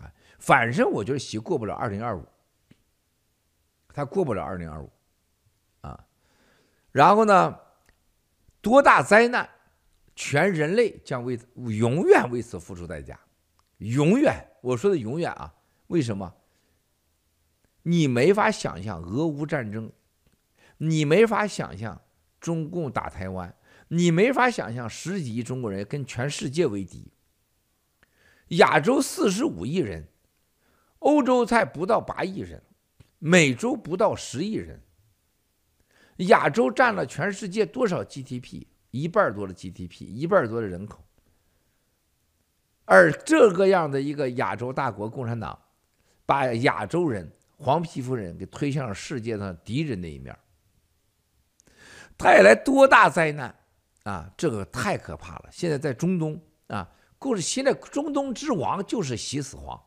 [0.00, 2.26] 啊反正我觉得习过不了二零二五，
[3.88, 4.90] 他过不了二零二五，
[5.80, 6.06] 啊，
[6.92, 7.58] 然后呢，
[8.60, 9.48] 多大灾难，
[10.14, 13.18] 全人类将为永远为此付出代价，
[13.78, 15.54] 永远，我说的永远啊，
[15.86, 16.34] 为什么？
[17.82, 19.90] 你没法想象俄乌战争，
[20.78, 22.02] 你没法想象
[22.40, 23.54] 中共打台湾，
[23.94, 27.12] 你没法想象十几亿中国人跟全世界为敌，
[28.48, 30.08] 亚洲四十五亿人。
[30.98, 32.62] 欧洲才不到八亿人，
[33.18, 34.80] 美洲不到十亿人，
[36.16, 38.66] 亚洲占了全世界多少 GDP？
[38.90, 41.04] 一半多的 GDP，一半多的人口。
[42.86, 45.58] 而这个样的一个亚洲大国共产党，
[46.24, 50.34] 把亚洲人、黄皮肤人给推向了世界上敌人那一面，
[52.16, 53.54] 带来多大灾难
[54.04, 54.30] 啊！
[54.36, 55.48] 这个太可怕了。
[55.50, 56.88] 现在在中东啊，
[57.18, 59.78] 故事现在中东之王就是习死皇。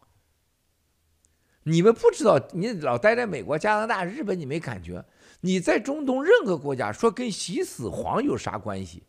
[1.63, 5.03] 你们不知道，你老待在美国、加拿大、日本，你没感觉。
[5.41, 9.03] 你在中东任何国家说跟习死皇有啥关系？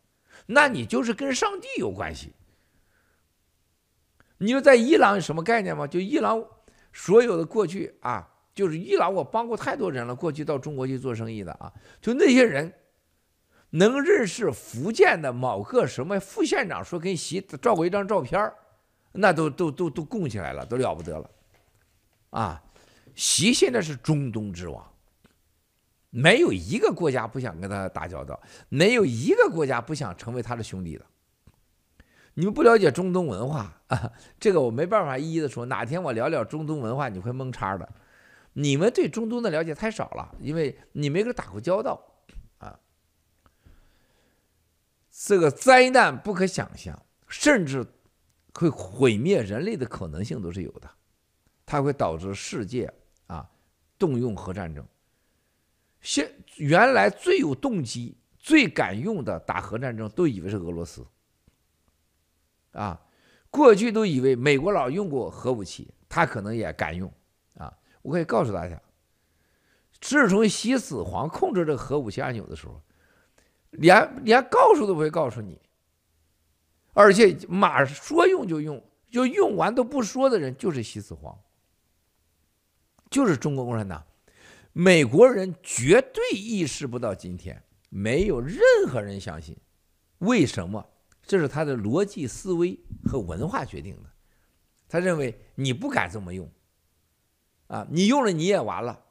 [0.46, 2.32] 那你就是跟上帝有关系。
[4.38, 5.86] 你说在伊朗有什么概念吗？
[5.86, 6.44] 就伊朗
[6.92, 10.14] 所有的过去啊，就是伊朗，我帮过太多人了。
[10.14, 12.72] 过去到中国去做生意的啊，就那些人
[13.70, 18.52] 能认识福建的某个什么副县长，说跟习照过一张照片，
[19.12, 21.30] 那都都都都供起来了，都了不得了。
[22.30, 22.62] 啊，
[23.14, 24.86] 习现在是中东之王，
[26.10, 31.04] 没有一个国家不想跟他打交道，没有一个国家不想成为他的兄弟的。
[32.34, 35.66] 你们不了解中东文化啊，这个我没办法一一的说。
[35.66, 37.88] 哪天我聊聊中东文化，你会蒙叉的。
[38.52, 42.00] 你们对中东的了解太少了，因为你没跟他打过交道
[42.58, 42.78] 啊。
[45.20, 47.84] 这个灾难不可想象，甚至
[48.54, 50.88] 会毁灭人类的可能性都是有的。
[51.66, 52.90] 它会导致世界
[53.26, 53.50] 啊
[53.98, 54.86] 动用核战争。
[56.00, 61.04] 现原来最有动机、最敢用的打核战争，都以为是俄罗斯。
[62.70, 63.00] 啊，
[63.50, 67.12] 过去都以为美国佬用过核武器，他可能也敢用。
[67.54, 68.80] 啊，我可以告诉大家，
[70.00, 72.80] 自从习死黄控制这核武器按钮的时候，
[73.70, 75.60] 连连告诉都不会告诉你，
[76.94, 81.38] 而且马说用就用，就用完都不说的人就是西子黄。
[83.10, 84.04] 就是中国共产党，
[84.72, 89.56] 美国人绝对意识不到今天，没有任何人相信。
[90.18, 90.86] 为什么？
[91.22, 94.10] 这是他的逻辑思维和文化决定的。
[94.88, 96.50] 他认为你不敢这么用，
[97.66, 99.04] 啊，你用了你也完了，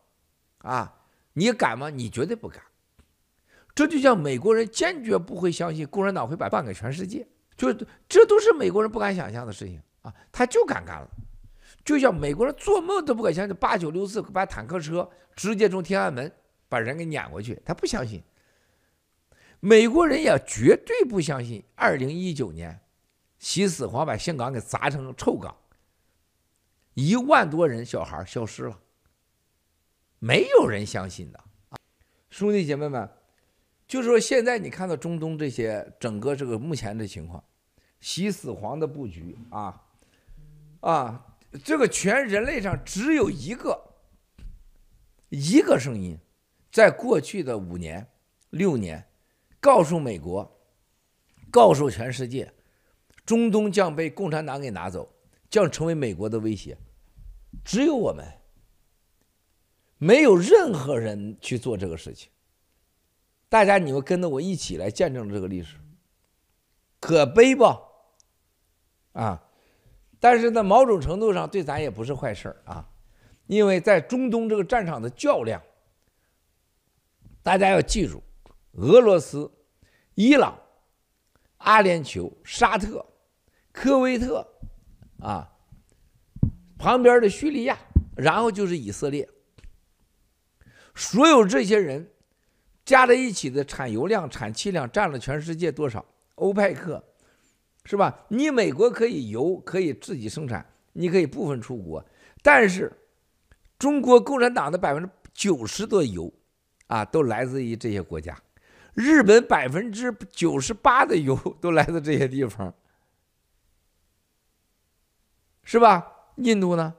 [0.58, 1.02] 啊，
[1.34, 1.90] 你敢吗？
[1.90, 2.64] 你绝对不敢。
[3.78, 7.72] 这就像美国人坚决不会相信共产党会把办给全世界，就
[8.10, 11.08] 这都是美国人不敢想象的事情啊，他就敢干了。
[11.86, 16.32] 就像美国人做梦都不敢相信，八九六四把坦克车直接从天安门
[16.68, 18.24] 把人给撵过去，他不相信。
[19.60, 22.80] 美国人也绝对不相信，二零一九年，
[23.38, 25.56] 习死皇把香港给砸成臭港，
[26.96, 28.80] 一万多人小孩消失了，
[30.18, 31.40] 没有人相信的。
[32.32, 33.10] 兄弟姐妹们，
[33.88, 37.44] 就是说现在你看到中东这些整个这个目前的情况，
[38.00, 39.84] 习死皇的布局啊
[40.82, 41.24] 啊。
[41.64, 43.82] 这个全人类上只有一个，
[45.30, 46.20] 一个声音，
[46.70, 48.06] 在过去的五年、
[48.50, 49.04] 六年，
[49.62, 50.60] 告诉美国，
[51.50, 52.54] 告诉全世界，
[53.26, 55.10] 中东将被共产党给拿走，
[55.50, 56.78] 将成为美国的威胁。
[57.64, 58.26] 只有我们，
[59.98, 62.30] 没有任何人去做这个事情。
[63.50, 65.78] 大家，你们跟着我一起来见证这个历史，
[67.00, 67.64] 可悲不？
[69.14, 69.44] 啊！
[70.20, 72.90] 但是在某种程度上，对咱也不是坏事啊，
[73.46, 75.62] 因为在中东这个战场的较量，
[77.42, 78.22] 大家要记住，
[78.74, 79.52] 俄罗斯、
[80.16, 80.60] 伊朗、
[81.58, 83.06] 阿联酋、沙特、
[83.72, 84.46] 科威特，
[85.20, 85.50] 啊，
[86.78, 87.78] 旁边的叙利亚，
[88.16, 89.30] 然后就是以色列，
[90.96, 92.12] 所有这些人
[92.88, 96.04] 加在一起的产油量、产气量占了全世界多少？
[96.36, 97.04] 欧派克，
[97.84, 98.18] 是吧？
[98.30, 102.02] 你美国可以油可以自己生产，你可以部分出国，
[102.42, 102.90] 但是
[103.78, 106.32] 中国共产党的百分之九十的油
[106.88, 108.42] 啊，都来自于这些国家。
[108.94, 112.74] 日本百分之九十八的油都来自这些地方，
[115.62, 116.10] 是吧？
[116.38, 116.96] 印度呢？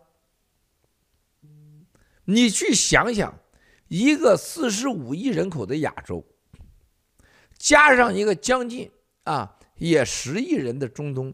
[2.27, 3.39] 你去想想，
[3.89, 6.25] 一个四十五亿人口的亚洲，
[7.57, 8.91] 加上一个将近
[9.25, 11.33] 啊也十亿人的中东，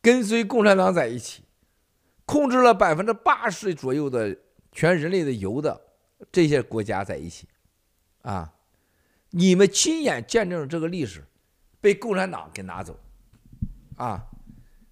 [0.00, 1.44] 跟随共产党在一起，
[2.24, 4.36] 控制了百分之八十左右的
[4.72, 5.78] 全人类的油的
[6.32, 7.46] 这些国家在一起，
[8.22, 8.54] 啊，
[9.30, 11.22] 你们亲眼见证了这个历史
[11.80, 12.98] 被共产党给拿走，
[13.96, 14.26] 啊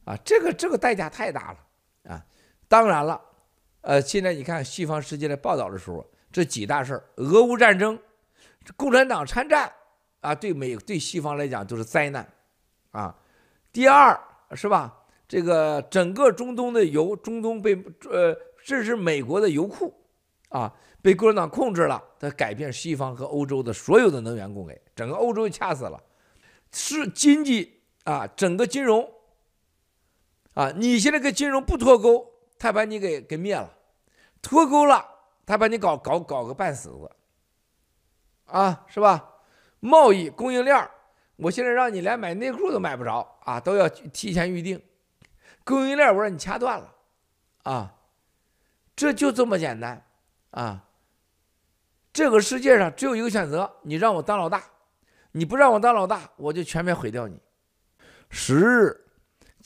[0.05, 2.27] 啊，这个这个代价太大了啊！
[2.69, 3.28] 当然了。
[3.83, 7.99] 呃，现在你看西方世界的报道的时候，这几大事儿：俄乌战争、
[8.77, 9.73] 共产党参战，
[10.21, 12.29] 啊，对美对西方来讲都是灾难，
[12.91, 13.17] 啊。
[13.73, 14.19] 第二
[14.55, 14.95] 是吧？
[15.29, 17.75] 这个整个中东的油，中东被
[18.11, 19.95] 呃，这是美国的油库，
[20.49, 26.03] 啊，被共产党控制了，它改变西方和欧洲的所有的能源供给，整个欧洲掐死了，
[26.73, 29.07] 是经济啊，整个金融，
[30.55, 32.27] 啊，你现在跟金融不脱钩，
[32.59, 33.73] 他把你给给灭了。
[34.43, 35.05] 脱钩了，
[35.47, 37.11] 他把你搞搞搞个半死子，
[38.47, 39.35] 啊，是吧？
[39.81, 40.91] 贸易供应链，
[41.37, 44.83] 我现在让你连买内裤都买不着啊，都要提前预定。
[45.65, 46.95] 供应链我让你掐断了，
[47.65, 47.95] 啊，
[48.97, 50.05] 这就这么简单
[50.51, 50.85] 啊。
[52.13, 54.65] 这个世界上只有一个选择，你让我当老大，
[55.33, 57.41] 你不让我当老大，我就全面毁掉你。
[58.31, 59.08] 十日，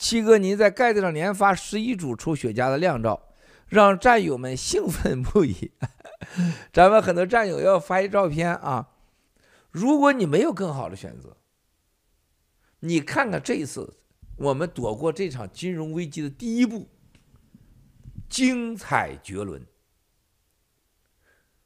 [0.03, 3.29] 七哥，您在盖子上连发十一组抽雪茄的靓照。
[3.69, 5.71] 让战友们兴奋不已，
[6.73, 8.89] 咱们很多战友要发一照片啊！
[9.71, 11.37] 如果你没有更好的选择，
[12.81, 14.01] 你看看这一次
[14.35, 16.89] 我们躲过这场金融危机的第一步，
[18.29, 19.65] 精彩绝伦，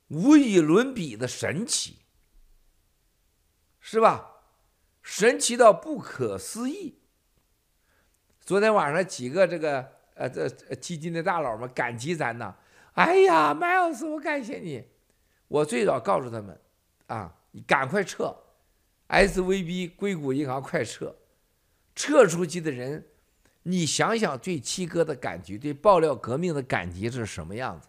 [0.09, 2.03] 无与伦比的神奇，
[3.79, 4.43] 是吧？
[5.01, 6.99] 神奇到不可思议。
[8.47, 9.95] 昨天晚上几个这个。
[10.19, 12.51] 呃，这基金的大佬们感激咱呐！
[12.93, 14.83] 哎呀，Miles，我感谢你。
[15.47, 16.59] 我最早告诉他们，
[17.05, 18.35] 啊，你赶快撤
[19.09, 21.15] ，SVB 硅谷银行快撤，
[21.93, 23.05] 撤出去的人，
[23.61, 27.87] 你想想对七哥的感激，对爆料革命的感激是什么样子？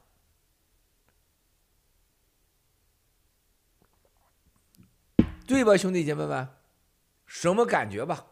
[5.46, 6.46] 对吧，兄弟姐妹们，
[7.24, 8.26] 什么感觉吧？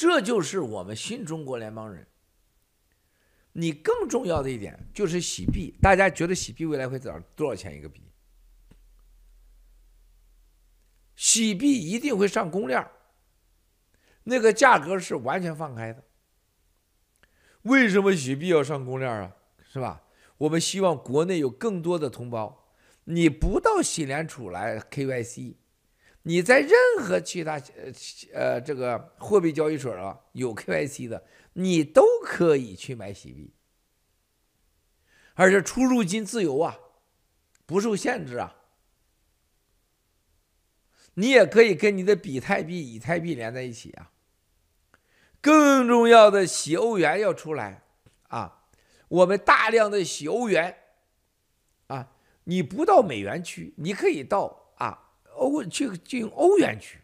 [0.00, 2.06] 这就是我们新中国联邦人。
[3.52, 8.00] 你更重要的一点就是洗币，大家觉得洗币未来会涨多少钱一个币？
[11.16, 12.82] 洗币一定会上公链，
[14.22, 16.02] 那个价格是完全放开的。
[17.64, 19.36] 为什么洗币要上公链啊？
[19.70, 20.02] 是吧？
[20.38, 22.72] 我们希望国内有更多的同胞，
[23.04, 25.56] 你不到洗联储来 KYC。
[26.22, 27.92] 你在任何其他呃
[28.34, 33.54] 呃这个货币交易所啊有 KYC 的，你都可以去买洗币，
[35.34, 36.78] 而且出入金自由啊，
[37.64, 38.56] 不受限制啊。
[41.14, 44.12] 你也可以跟你的比特币、以太币连在一起啊。
[45.40, 47.82] 更重要的，洗欧元要出来
[48.28, 48.66] 啊，
[49.08, 50.76] 我们大量的洗欧元
[51.86, 52.12] 啊，
[52.44, 54.59] 你不到美元区，你可以到。
[55.40, 57.00] 欧去进欧元区，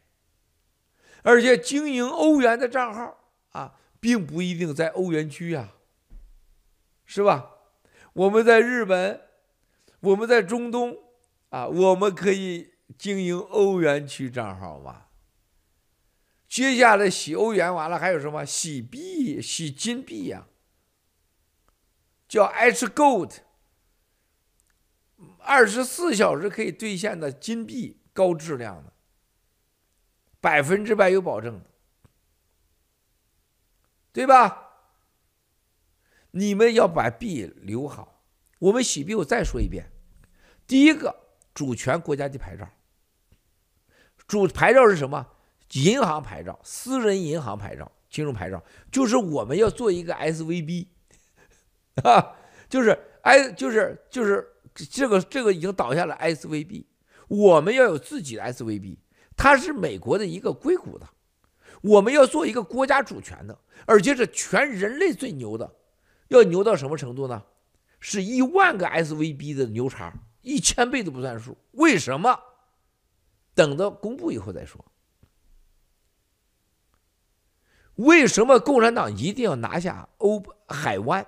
[1.22, 5.72] 而且经营欧元的账号啊，并不一定在欧元区呀，
[7.06, 7.52] 是吧？
[8.12, 9.22] 我们在日本，
[10.00, 10.96] 我们在中东
[11.48, 15.06] 啊，我们可以经营欧元区账号吗？
[16.46, 20.46] 接下来洗欧元完了，还有什么洗币、洗金币呀？
[22.28, 23.38] 叫 H Gold，
[25.38, 28.02] 二十四小时可以兑现的金币。
[28.16, 28.90] 高质量的，
[30.40, 31.66] 百分之百有保证的，
[34.10, 34.62] 对吧？
[36.30, 38.24] 你们要把币留好。
[38.58, 39.92] 我们洗币，我再说一遍：
[40.66, 41.14] 第一个，
[41.52, 42.66] 主权国家的牌照。
[44.26, 45.26] 主牌照是什么？
[45.72, 50.86] 银行牌照、私人银行牌照、金融牌照，就是我们要做一个 SVB，
[52.02, 52.36] 啊，
[52.68, 56.86] 就是哎，就是就是这个这个已经倒下了 SVB。
[57.28, 58.98] 我们要有自己的 SVB，
[59.36, 61.08] 它是美国的一个硅谷的，
[61.82, 65.76] 我们要做一个国家主权的，而且是全人类最牛的，
[66.28, 67.42] 要牛到什么程度呢？
[67.98, 70.12] 是一万个 SVB 的牛叉，
[70.42, 71.56] 一千倍都不算数。
[71.72, 72.38] 为什么？
[73.54, 74.84] 等到公布以后再说。
[77.94, 81.26] 为什么共产党一定要拿下欧海湾、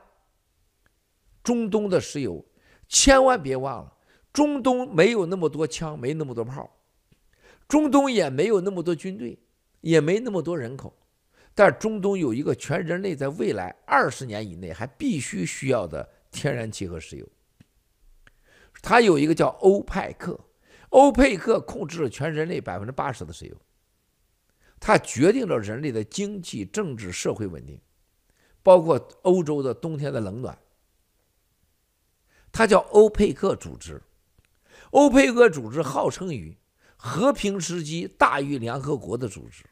[1.43, 2.45] 中东的石油？
[2.87, 3.93] 千万别忘了，
[4.39, 6.71] 中东没有那么多枪，没那么多炮，
[7.67, 9.37] 中东也没有那么多军队，
[9.81, 10.97] 也没那么多人口。
[11.57, 17.29] 但中东有一个全人类在未来二十年以内还必须需要的天然气和石油。
[18.81, 20.39] 它有一个叫欧派克，
[20.91, 23.57] 欧佩克控制了全人类百分之八十的石油。
[24.79, 27.81] 它决定了人类的经济、政治、社会稳定，
[28.63, 30.57] 包括欧洲的冬天的冷暖。
[32.53, 34.01] 它叫欧佩克组织，
[34.91, 36.57] 欧佩克组织号称于
[36.97, 39.65] 和平时期大于联合国的组织。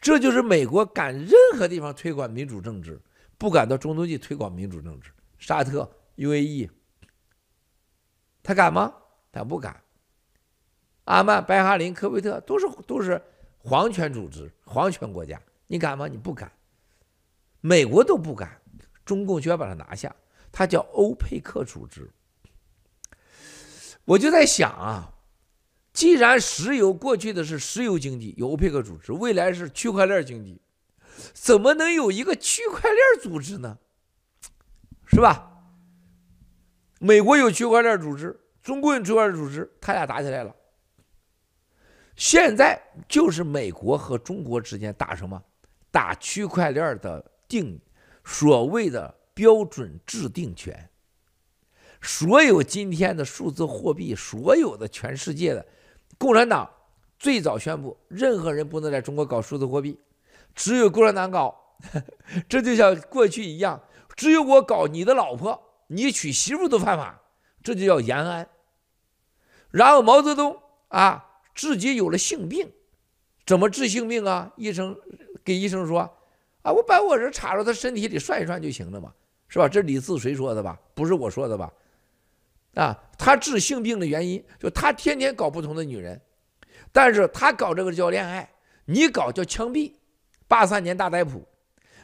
[0.00, 3.00] 这就是美国敢任何地方推广民主政治，
[3.36, 5.10] 不敢到中东去推广民主政治。
[5.38, 6.70] 沙特、UAE，
[8.42, 8.94] 他敢吗？
[9.30, 9.82] 他不敢。
[11.04, 13.22] 阿曼、白哈林、科威特都是都是。
[13.62, 16.08] 皇权组织、皇权国家，你敢吗？
[16.08, 16.50] 你不敢。
[17.60, 18.58] 美国都不敢，
[19.04, 20.16] 中共就要把它拿下。
[20.50, 22.10] 它叫欧佩克组织。
[24.04, 25.14] 我就在想啊，
[25.92, 30.60] 既然石油过去的是石油经济，有欧佩克组织，未来是区块链经济，
[31.32, 33.78] 怎么能有一个区块链组织呢？
[35.06, 35.46] 是吧？
[36.98, 40.54] 美国有区块链组织，中国有区块链组织，他俩打起来了。
[42.16, 42.78] 现在
[43.08, 45.42] 就是美国和中国之间打什么？
[45.90, 47.80] 打区块链的定，
[48.24, 50.89] 所谓的标准制定权。
[52.00, 55.64] 所有今天的数字货币，所有的全世界的，
[56.18, 56.68] 共产党
[57.18, 59.98] 最早宣布，任何人不能在中国搞数字货币，
[60.54, 61.56] 只有共产党搞。
[62.48, 63.80] 这就像过去一样，
[64.14, 67.20] 只有我搞，你的老婆，你娶媳妇都犯法，
[67.62, 68.48] 这就叫延安。
[69.70, 70.56] 然后毛泽东
[70.88, 71.26] 啊。
[71.52, 72.72] 自己有了性病，
[73.44, 74.50] 怎么治性病啊？
[74.56, 74.96] 医生
[75.44, 76.00] 给医生说
[76.62, 79.12] ：“啊，我把我这插到他身体里涮一涮就行了嘛，
[79.46, 80.80] 是吧？”这李自谁说的吧？
[80.94, 81.70] 不是我说的吧？
[82.74, 86.20] 啊，他治性病的原因就他天天搞不同的女人，
[86.92, 88.50] 但是他搞这个叫恋爱，
[88.84, 89.94] 你搞叫枪毙。
[90.46, 91.46] 八三年大逮捕，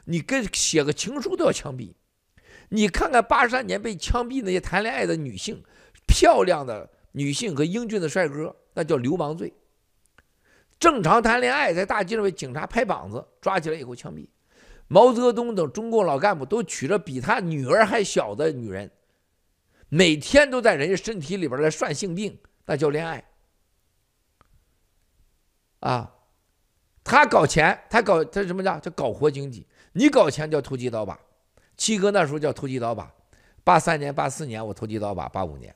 [0.04, 1.94] 你跟写个情书都要枪毙。
[2.68, 5.62] 你看看八三年被枪毙那些谈恋爱的女性，
[6.06, 8.54] 漂亮的女性和英俊的帅哥。
[8.74, 9.52] 那叫流氓罪。
[10.78, 14.28] 正常谈恋爱，在大街上被警察拍膀子，抓起来以后枪毙。
[14.88, 18.88] 毛泽东等中共老干部都娶了比他女儿还小的女人，
[19.89, 23.24] 每天都在人家身体里边来算性病，那叫恋爱。
[25.80, 26.14] 啊，
[27.05, 29.66] 他搞钱，他搞他什么叫叫搞活经济？
[29.93, 31.18] 你搞钱叫投机倒把。
[31.76, 33.14] 七哥那时候叫投机倒把，
[33.62, 35.74] 八三年、八四年我投机倒把，八五年，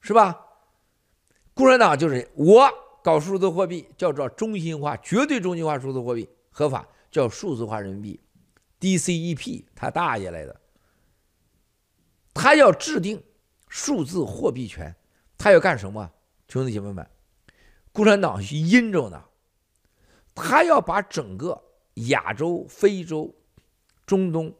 [0.00, 0.46] 是吧？
[1.54, 2.68] 共产党就是我
[3.02, 8.20] 搞数字货币，叫做中心化，绝对中心化数字货币合法，叫数字化人民币
[8.80, 10.59] ，DCEP，他大爷来的。
[12.32, 13.22] 他要制定
[13.68, 14.94] 数字货币权，
[15.36, 16.10] 他要干什么？
[16.48, 17.06] 兄弟姐妹们，
[17.92, 19.22] 共产党是阴着呢，
[20.34, 21.62] 他要把整个
[22.08, 23.34] 亚洲、非洲、
[24.06, 24.54] 中东、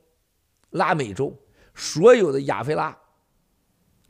[0.71, 1.37] 拉美洲
[1.75, 2.97] 所有的亚非拉、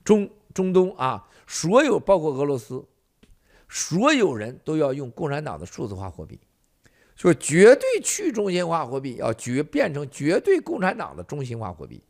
[0.05, 1.27] 中中东啊。
[1.47, 2.87] 所有包括俄罗斯，
[3.69, 6.39] 所有人都要用共产党的数字化货币，
[7.17, 12.01] 就绝对去中心化货币，要绝变成绝对共产党的中心化货币。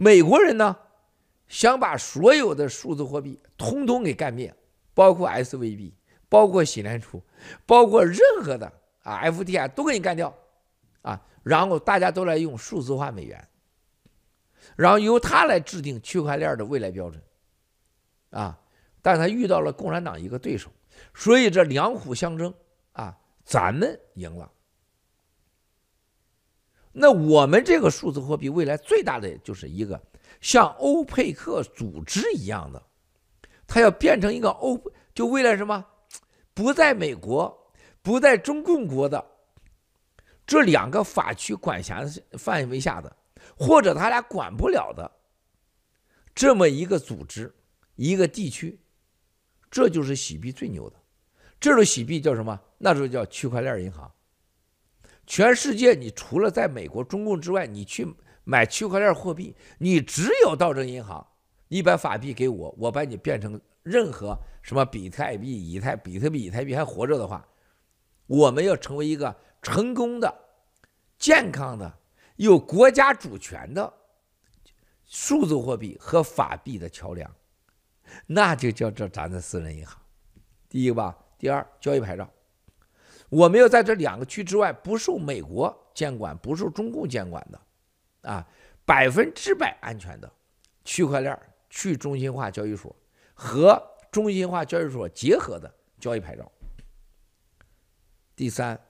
[0.00, 0.76] 美国人呢，
[1.48, 4.54] 想把所有的数字货币通通给干灭，
[4.94, 5.92] 包括 SVB，
[6.28, 7.20] 包括喜联储，
[7.66, 8.72] 包括任何的
[9.02, 10.32] 啊 FTI 都给你干掉，
[11.02, 13.48] 啊，然后大家都来用数字化美元，
[14.76, 17.20] 然后由他来制定区块链的未来标准。
[18.30, 18.60] 啊！
[19.00, 20.70] 但他遇到了共产党一个对手，
[21.14, 22.52] 所以这两虎相争
[22.92, 24.52] 啊，咱们赢了。
[26.98, 30.00] 那我们这个数字货币未来最大的就是一个
[30.40, 32.82] 像欧佩克组织一样的，
[33.66, 34.80] 它要变成一个欧，
[35.14, 35.86] 就为了什么？
[36.52, 37.72] 不在美国，
[38.02, 39.24] 不在中共国的
[40.44, 43.16] 这两个法区管辖范围下的，
[43.56, 45.10] 或者他俩管不了的
[46.34, 47.54] 这么一个组织。
[47.94, 48.80] 一个地区，
[49.68, 50.96] 这就是洗币最牛的。
[51.58, 52.60] 这种洗币叫什么？
[52.78, 54.08] 那时候叫区块链银行。
[55.28, 58.08] 全世界，你除了在美国、中共之外，你去
[58.44, 61.24] 买区块链货币，你只有到这银行，
[61.68, 67.46] 你把法币给我，我把你变成任何什么比特币、以太、比特币、以太币还活着的话，
[68.26, 70.34] 我们要成为一个成功的、
[71.18, 71.98] 健康的、
[72.36, 73.92] 有国家主权的
[75.04, 77.30] 数字货币和法币的桥梁，
[78.26, 80.00] 那就叫做咱的私人银行。
[80.70, 82.26] 第一个吧，第二，交易牌照，
[83.28, 88.46] 我们要在这两个区之外，不受美国监管，不受中共监管的，啊，
[88.84, 90.32] 百分之百安全的
[90.84, 92.94] 区块链去中心化交易所
[93.34, 96.50] 和中心化交易所结合的交易牌照。
[98.34, 98.80] 第三，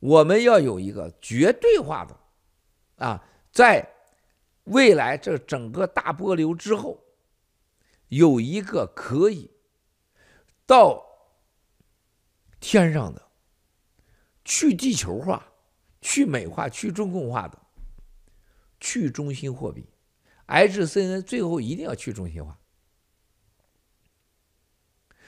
[0.00, 2.16] 我们要有一个绝对化的，
[3.06, 3.88] 啊，在
[4.64, 7.02] 未来这整个大波流之后，
[8.08, 9.50] 有一个可以
[10.66, 11.02] 到
[12.60, 13.29] 天上的
[14.50, 15.46] 去地球化、
[16.00, 17.56] 去美化、去中共化的
[18.80, 19.86] 去中心货币
[20.48, 22.58] ，HCN 最后一定要去中心化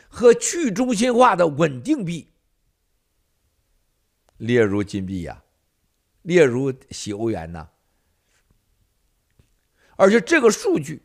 [0.08, 2.32] 和去中心化的稳定币。
[4.38, 5.44] 例如金币呀，
[6.22, 7.68] 例如洗欧元呐，
[9.94, 11.00] 而且这个数据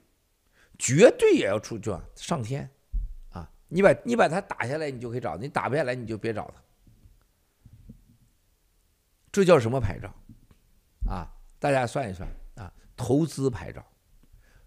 [0.79, 2.67] 绝对也要出去上天
[3.29, 3.47] 啊！
[3.67, 6.63] 你把你把它打下来，你就可以找；你打不下来，你就别找它。
[9.31, 10.13] 这叫什么牌照
[11.07, 11.31] 啊？
[11.59, 13.85] 大家算一算啊，投资牌照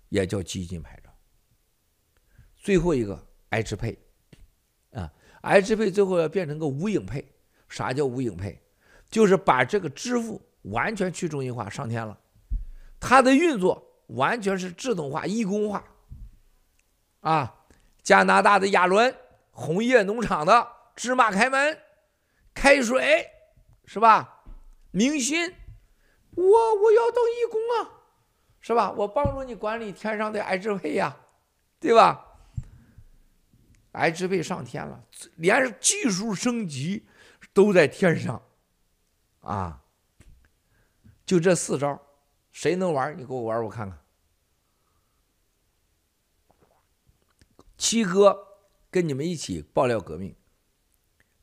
[0.08, 1.10] 也叫基金牌照。
[2.56, 3.96] 最后一个 hp
[4.92, 7.26] 啊，HP 最后要变成个无影配。
[7.68, 8.60] 啥叫无影配？
[9.08, 12.18] 就是把这个支付完全去中心化上天了，
[12.98, 15.84] 它的运作完全是自动化、一工化。
[17.20, 17.64] 啊，
[18.02, 19.14] 加拿大的亚伦
[19.52, 21.78] 红叶农场的芝麻开门、
[22.52, 23.24] 开水，
[23.84, 24.39] 是吧？
[24.90, 25.54] 明星，
[26.30, 28.02] 我我要当义工啊，
[28.60, 28.90] 是吧？
[28.92, 31.16] 我帮助你管理天上的 H Pay 呀，
[31.78, 32.38] 对吧
[33.92, 35.04] ？H Pay 上天了，
[35.36, 37.06] 连技术升级。
[37.52, 38.40] 都在天上，
[39.40, 39.82] 啊！
[41.26, 42.00] 就这四招，
[42.52, 43.18] 谁能玩？
[43.18, 43.98] 你给我玩，我看看。
[47.76, 50.36] 七哥跟你们一起爆料革命，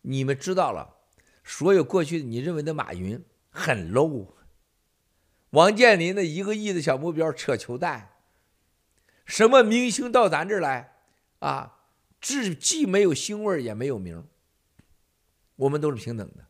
[0.02, 0.96] 你们知道了，
[1.44, 3.22] 所有过去你认为的马云
[3.58, 4.36] 很 low，
[5.50, 8.12] 王健林的一个亿的小目标扯球蛋，
[9.26, 10.94] 什么明星到咱这儿来
[11.40, 11.80] 啊，
[12.22, 14.24] 既既没有星味也没有名。
[15.56, 16.46] 我们都是平等的，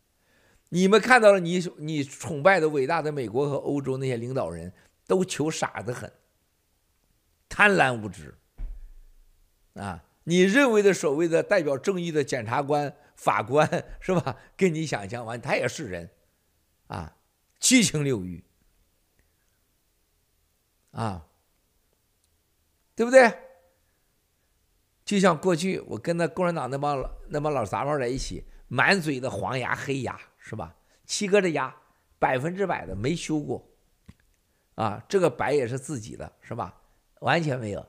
[0.68, 4.74] 你们看到了你你崇拜的伟大的美国和欧洲那些领导人
[5.08, 6.12] 都求傻得很，
[7.47, 8.36] 贪婪无知，
[9.76, 14.36] 啊，你认为的所谓的代表正义的检察官、法官是吧？
[14.58, 16.10] 跟你想象完，他也是人，
[16.88, 17.15] 啊，
[17.59, 18.43] 七情六欲，
[20.91, 21.25] 啊，
[22.95, 23.31] 对不对？
[25.05, 28.43] 就像过去我跟那共产党那帮那帮老杂毛在一起。
[28.69, 30.75] 满嘴的黄牙黑牙是吧？
[31.05, 31.73] 七哥的牙
[32.19, 33.65] 百分之百的没修过，
[34.75, 36.81] 啊，这个白也是自己的，是吧？
[37.21, 37.88] 完全没有，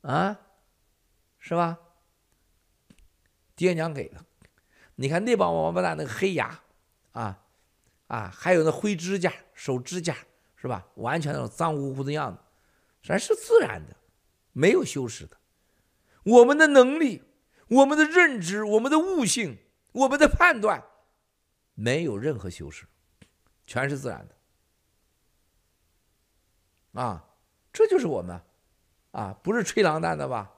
[0.00, 0.36] 啊，
[1.38, 1.78] 是吧？
[3.54, 4.24] 爹娘给的。
[4.96, 6.60] 你看那帮王八蛋那个黑牙，
[7.12, 7.43] 啊
[8.06, 10.16] 啊，还有那灰指甲、手指甲，
[10.56, 10.86] 是吧？
[10.94, 12.40] 完全那种脏乎乎的样子，
[13.02, 13.96] 全是自然的，
[14.52, 15.36] 没有修饰的。
[16.24, 17.22] 我们的能力，
[17.68, 19.58] 我们的认知，我们的悟性。
[19.92, 20.82] 我们的判断
[21.74, 22.84] 没有任何修饰，
[23.64, 24.34] 全是自然的。
[27.00, 27.24] 啊，
[27.72, 28.42] 这就是我们，
[29.12, 30.50] 啊，不是吹狼蛋的吧？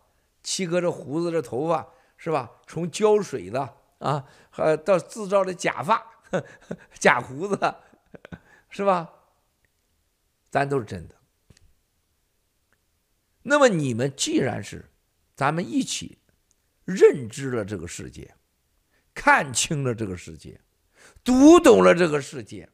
[0.43, 1.87] 七哥这胡子这头发
[2.17, 2.51] 是吧？
[2.67, 6.03] 从胶水的啊，和到制造的假发、
[6.99, 7.75] 假胡子，
[8.71, 9.13] 是吧？
[10.51, 11.15] 咱都是真的。
[13.43, 14.91] 那么你们既然是
[15.35, 16.19] 咱们一起
[16.85, 18.35] 认知了这个世界。
[19.19, 20.61] 看清了这个世界，
[21.25, 22.69] 读懂了这个世界，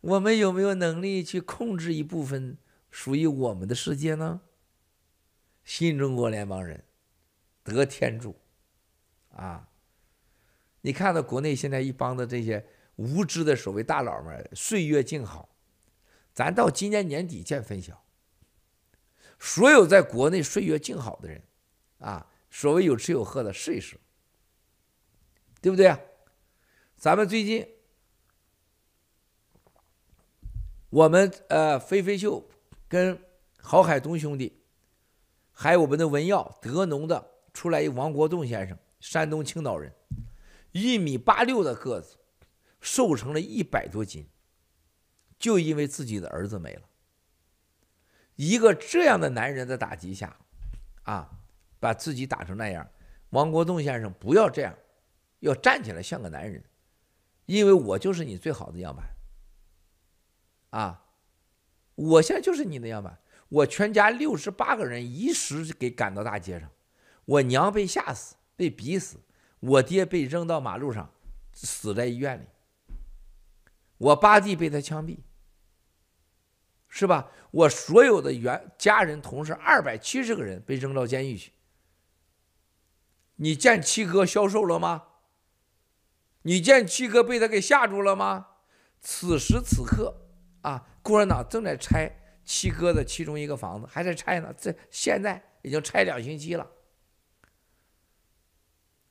[0.00, 2.58] 我们有没有能力去控制一部分
[2.90, 4.40] 属于我们的世界呢？
[5.62, 6.84] 新中国联邦人
[7.62, 8.40] 得天助
[9.30, 9.68] 啊！
[10.88, 12.66] 你看到国内现在一帮的这些
[12.96, 15.46] 无知的所谓大佬们，岁月静好，
[16.32, 18.02] 咱到今年年底见分晓。
[19.38, 21.42] 所有在国内岁月静好的人
[21.98, 24.00] 啊，所谓有吃有喝的，试一试。
[25.60, 26.00] 对不对啊？
[26.96, 27.68] 咱们最近，
[30.88, 32.48] 我们呃飞飞秀
[32.88, 33.20] 跟
[33.58, 34.58] 郝海东兄弟，
[35.52, 39.92] 还有我们的文耀德农的出来一王国栋先生，山东青岛人，
[40.72, 42.16] 一米八六的个子，
[42.80, 44.28] 瘦成了一百多斤，
[45.38, 46.82] 就因为自己的儿子没了。
[48.36, 50.38] 一个这样的男人的打击下，
[51.02, 51.40] 啊，
[51.80, 52.90] 把自己打成那样，
[53.30, 54.76] 王国栋先生不要这样。
[55.40, 56.64] 要站起来像个男人，
[57.46, 59.14] 因为我就是你最好的样板，
[60.70, 61.04] 啊，
[61.94, 63.20] 我现在就是你的样板。
[63.48, 66.68] 我全家六十八个人一时给赶到大街上，
[67.24, 69.18] 我娘被吓死，被逼死，
[69.60, 71.12] 我爹被扔到马路上，
[71.52, 72.46] 死在医院里。
[73.98, 75.18] 我八弟被他枪毙，
[76.88, 77.30] 是吧？
[77.50, 81.52] 我所有的原家人同事二百七十个人被扔到监狱去。
[83.36, 85.04] 你见七哥消瘦了吗？
[86.42, 88.48] 你见七哥被他给吓住了吗？
[89.00, 90.28] 此时此刻
[90.62, 92.14] 啊，共产党正在拆。
[92.44, 96.66] 七哥的其中一个房子还在拆呢，这现在已经拆两星期了。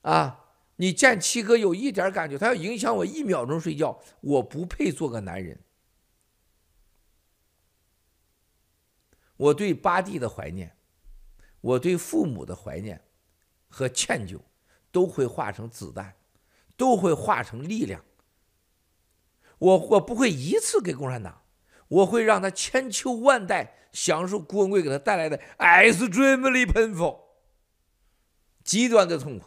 [0.08, 0.46] 啊，
[0.78, 5.60] 你见七哥有一点感觉，他要影响我一秒钟睡觉，我不配做个男人。
[9.36, 10.78] 我对八弟的怀念，
[11.60, 13.04] 我对父母的怀念
[13.68, 14.40] 和歉疚，
[14.94, 16.16] 都会化成子弹，
[16.78, 18.06] 都会化成力量。
[19.58, 21.44] 我我不会一次给共产党。
[21.90, 27.20] 我会让他千秋万代享受郭文贵给他带来的 extremely painful，
[28.64, 29.46] 极端的痛苦，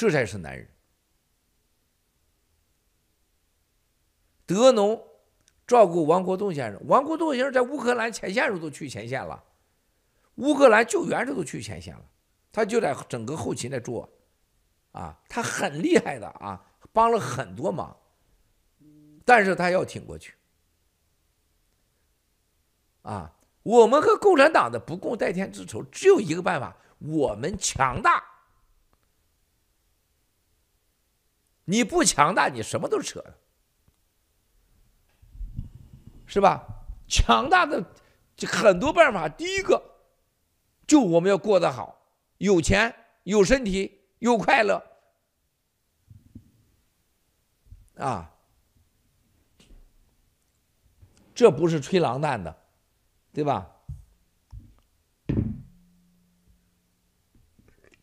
[0.00, 0.66] 这才是男人。
[4.46, 5.06] 德农
[5.66, 9.44] 照顾王国栋先生，王国栋先生在乌克兰前线时候都去前线了，
[10.36, 12.02] 乌克兰救援时候都去前线了，
[12.50, 14.10] 他就在整个后勤在做，
[14.92, 17.94] 啊，他很厉害的啊，帮了很多忙，
[19.26, 20.32] 但是他要挺过去。
[23.02, 28.29] 啊，我们和共产党的不共戴天之仇只有一个办法：我们强大。
[31.70, 33.24] 你不强大，你什么都扯，
[36.26, 36.66] 是吧？
[37.06, 37.94] 强大的
[38.44, 39.28] 很多办法。
[39.28, 39.80] 第一个，
[40.84, 42.04] 就我们要过得好，
[42.38, 42.92] 有钱、
[43.22, 44.82] 有身体、有快乐。
[47.98, 48.34] 啊，
[51.32, 52.58] 这不是吹狼蛋的。
[53.32, 53.70] 对吧？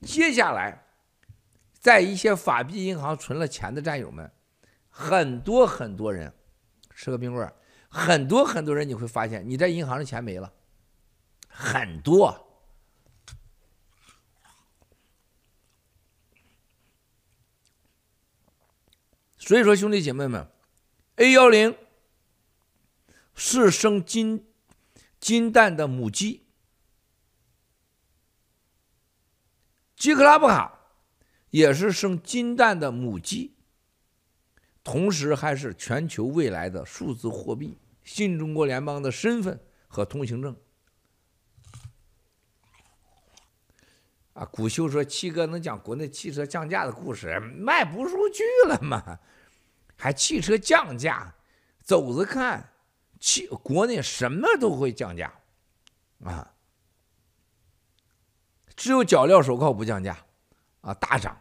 [0.02, 0.87] 接下来，
[1.88, 4.30] 在一些法币银行存了钱的战友们，
[4.90, 6.34] 很多很多人，
[6.94, 7.56] 吃个冰棍儿，
[7.88, 10.52] 很多很多人，你会发现你在银行的钱没了，
[11.48, 12.46] 很多。
[19.38, 20.46] 所以说，兄弟姐妹们
[21.16, 21.74] ，A 幺零
[23.34, 24.44] 是生金。
[25.22, 26.46] 金蛋的母鸡，
[29.96, 30.77] 基克拉布卡
[31.58, 33.56] 也是生金蛋的母鸡，
[34.84, 40.56] 同时还是全球未来的数字货币、新中国联邦的身份和通行证。
[44.34, 49.18] 啊，古修说七哥能讲国内汽车降价的故事，卖不出去了吗？
[49.96, 51.34] 还汽车降价，
[51.82, 52.72] 走着看。
[53.20, 55.34] 汽国内什么都会降价，
[56.24, 56.54] 啊，
[58.76, 60.16] 只有脚镣手铐不降价，
[60.82, 61.36] 啊，大涨。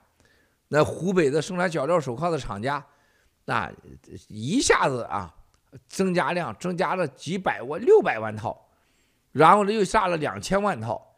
[0.68, 2.84] 那湖北的生产脚镣手铐的厂家，
[3.44, 3.72] 那
[4.28, 5.34] 一下子啊，
[5.88, 8.68] 增加量增加了几百万、六百万套，
[9.32, 11.16] 然后呢又下了两千万套。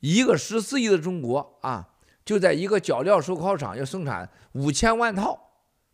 [0.00, 1.88] 一个十四亿的中国啊，
[2.24, 5.38] 就在一个脚镣手铐厂要生产五千万套，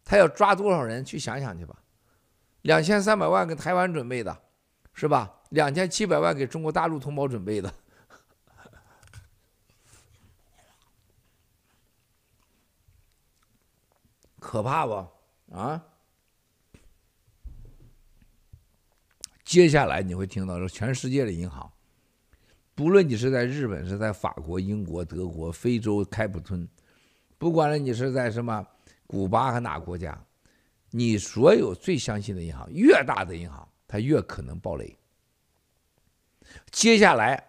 [0.04, 1.04] 他要抓多少人？
[1.04, 1.76] 去想想去吧。
[2.62, 4.36] 两千三百万给台湾准备的，
[4.92, 5.32] 是吧？
[5.50, 7.72] 两千七百万给中国大陆同胞准备的，
[14.42, 15.08] 可怕不？
[15.56, 15.80] 啊！
[19.44, 21.72] 接下来你会听到说，全世界的银行，
[22.74, 26.68] 不论你是在日本、是在法国、英国、德国、非洲开普敦，
[27.38, 28.66] 不管你是在什么
[29.06, 30.20] 古巴和哪国家。
[30.90, 34.98] 你所有最相信的银行，越大的银行，它越可能爆雷。
[36.70, 37.42] 接下来，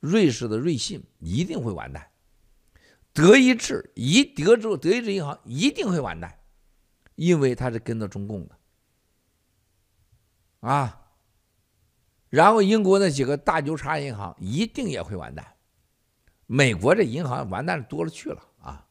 [0.00, 2.04] 瑞士的瑞信一定会完蛋，
[3.18, 6.38] 德意志一德州德意志银行一定会完蛋，
[7.16, 8.56] 因为它是跟着中共的
[10.60, 11.10] 啊。
[12.28, 15.56] 然后英国那几个大牛叉银行一定也会完蛋，
[16.46, 18.86] 美国这银行完蛋多了去了啊。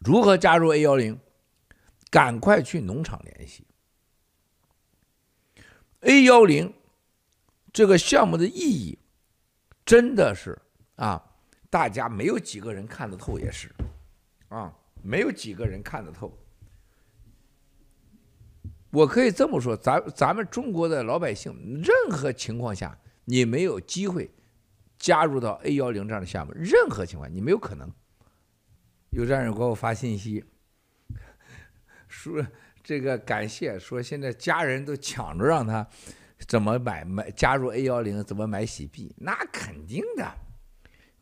[0.00, 1.18] 如何加入 A 幺零？
[2.10, 3.66] 赶快去农场联系。
[6.00, 6.74] A 幺零
[7.78, 8.98] 这个项目的意义，
[9.86, 10.60] 真的是
[10.96, 11.24] 啊，
[11.70, 13.70] 大家没有几个人看得透，也是
[14.48, 16.36] 啊，没有几个人看得透。
[18.90, 24.28] 我可以这么说，咱咱们中国的老百姓，任何情况下，你没有机会
[24.98, 27.88] 加入到 A 幺零这样的项目，任何情况你没有可能。
[29.10, 30.44] 有战友给我发信息，
[32.08, 32.44] 说
[32.82, 35.88] 这个感谢，说现在家人都抢着让他
[36.46, 40.32] 怎么买买加入 A 幺零，怎么买洗币，那肯定的。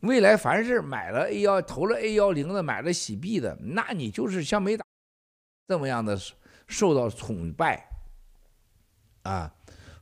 [0.01, 4.85] 未来凡是买了 A 幺投了 A 幺零的，买了洗币的，那你就是像没打
[5.67, 6.17] 这么样的
[6.67, 7.89] 受到崇拜
[9.23, 9.53] 啊。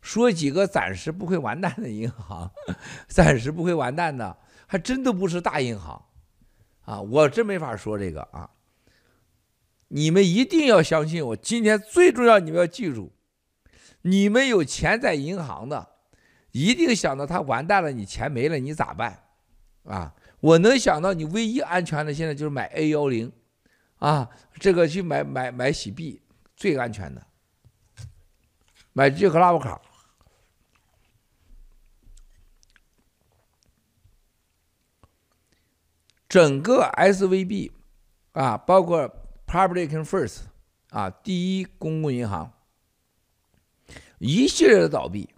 [0.01, 2.51] 说几个暂时不会完蛋的银行，
[3.07, 4.37] 暂时不会完蛋的，
[4.67, 6.05] 还真的不是大银行。
[6.81, 8.47] 啊，我真没法说这个啊！
[9.87, 11.35] 你们一定要相信我。
[11.35, 13.11] 今天最重要，你们要记住，
[14.07, 15.95] 你们有钱在银行的，
[16.51, 19.23] 一定想到他完蛋了，你钱没了，你咋办？
[19.83, 23.31] 啊，我能想到你唯一安全的，现在就是买 A 幺零，
[23.97, 24.29] 啊，
[24.59, 26.21] 这个去买买买洗币
[26.55, 27.25] 最安全的，
[28.93, 29.81] 买这个拉布卡。
[36.29, 37.71] 整个 SVB
[38.33, 39.09] 啊，包括
[39.47, 40.41] Public First
[40.89, 42.51] 啊，第一公共银行，
[44.19, 45.29] 一系列的倒闭，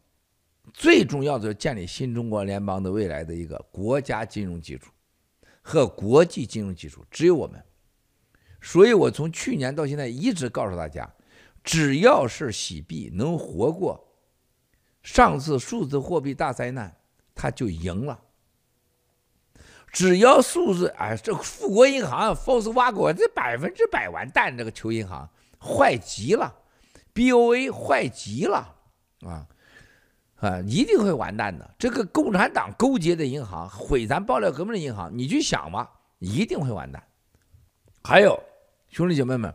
[0.74, 4.92] 最重要的是建立新中国联邦的未来的一个国家金融基础
[5.62, 7.64] 和国际金融基础，只有我们。
[8.62, 11.10] 所以我从去年到现在一直告诉大家，
[11.64, 14.08] 只要是洗币能活过
[15.04, 16.96] 上次数字货币大灾难，
[17.34, 18.20] 他就赢了。
[19.92, 26.54] 只要数字哎，这富国银行、f o l s w a g o 这百分之百完蛋，这个球银行坏极了
[27.18, 28.76] ，BOA 坏极了
[29.22, 29.48] 啊
[30.36, 31.76] 啊，一定会完蛋的。
[31.80, 35.90] 这个共产党勾结的银行，毁咱爆料革命的银行，你去想吧，
[36.20, 37.04] 一定会完蛋。
[38.04, 38.40] 还有
[38.90, 39.52] 兄弟姐妹们，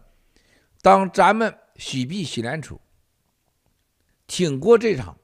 [0.83, 2.81] 当咱们洗币洗联储
[4.27, 5.17] 挺过这场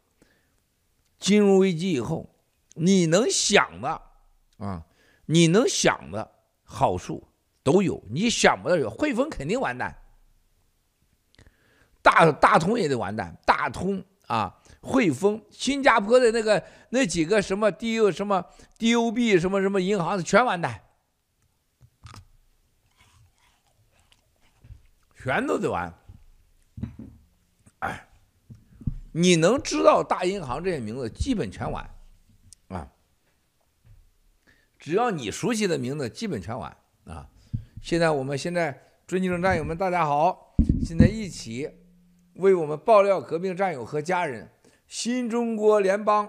[1.18, 2.32] 金融危机以后，
[2.74, 4.00] 你能想的
[4.58, 4.84] 啊？
[5.26, 6.30] 你能想的
[6.62, 7.26] 好处
[7.64, 9.94] 都有，你想不到有汇丰肯定完蛋，
[12.08, 18.46] 大大通也得完蛋，大通啊，汇丰，新加坡的那个那几个什么 D U 什么
[18.78, 20.80] D O B 什么什么银行的全完蛋，
[25.22, 25.92] 全都得完。
[27.80, 28.08] 哎，
[29.12, 31.88] 你能知道大银行这些名字，基本全完
[32.68, 32.90] 啊。
[34.78, 37.28] 只要你熟悉的名字，基本全完啊！
[37.82, 41.68] 现在我们现在尊敬的战友们，大家好，现在一起
[42.38, 44.48] 为我们爆料革命战友和家人、
[44.86, 46.28] 新中国联邦、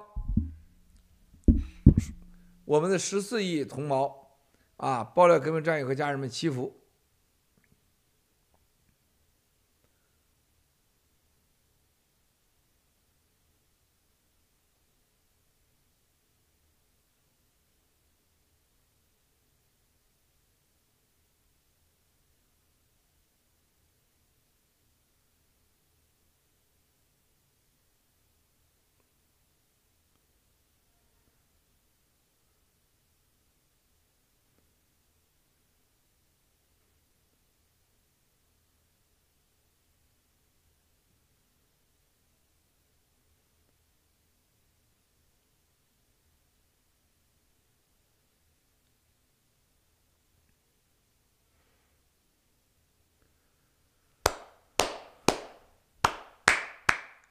[2.65, 4.39] 我们的十四亿同胞
[4.77, 6.78] 啊，爆料革命战友和家人们祈福。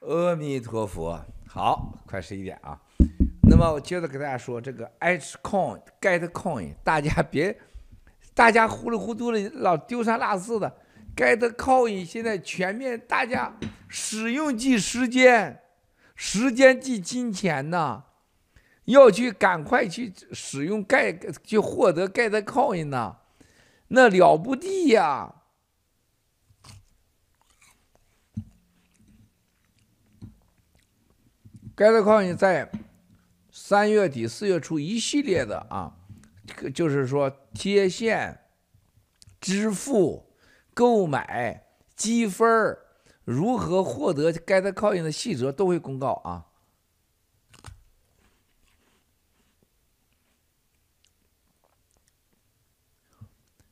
[0.09, 2.81] 阿弥陀佛，好，快十一点啊。
[3.43, 7.55] 那么我接着给大家说，这个 H coin、Get coin，大家别，
[8.33, 10.75] 大家糊里糊涂的老丢三落四的。
[11.15, 13.55] Get coin 现在全面，大家
[13.87, 15.61] 使用即时间，
[16.15, 18.05] 时间即金钱呐，
[18.85, 23.17] 要去赶快去使用 Get，去获得 Get coin 呐，
[23.89, 25.35] 那了不地呀。
[31.79, 32.69] GetCoin 在
[33.49, 35.95] 三月底四月初一系列的啊，
[36.75, 38.37] 就是说贴现、
[39.39, 40.35] 支付、
[40.73, 41.63] 购买、
[41.95, 42.77] 积分
[43.23, 46.47] 如何获得 GetCoin 的细则都会公告啊。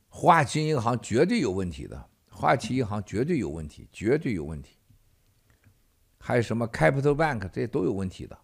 [0.07, 4.76] 花旗银行绝对有问题的，花旗银行绝对有问题，绝对有问题。
[6.27, 8.37] 还有什么 capital bank 这些都有问题的。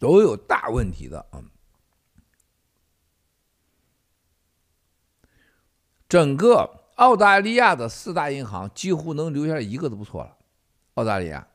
[0.00, 1.44] 都有大问题的啊。
[6.08, 10.36] 整个澳大利亚的四大银行几乎能留下一个都不错了，
[10.94, 11.46] 澳大利亚。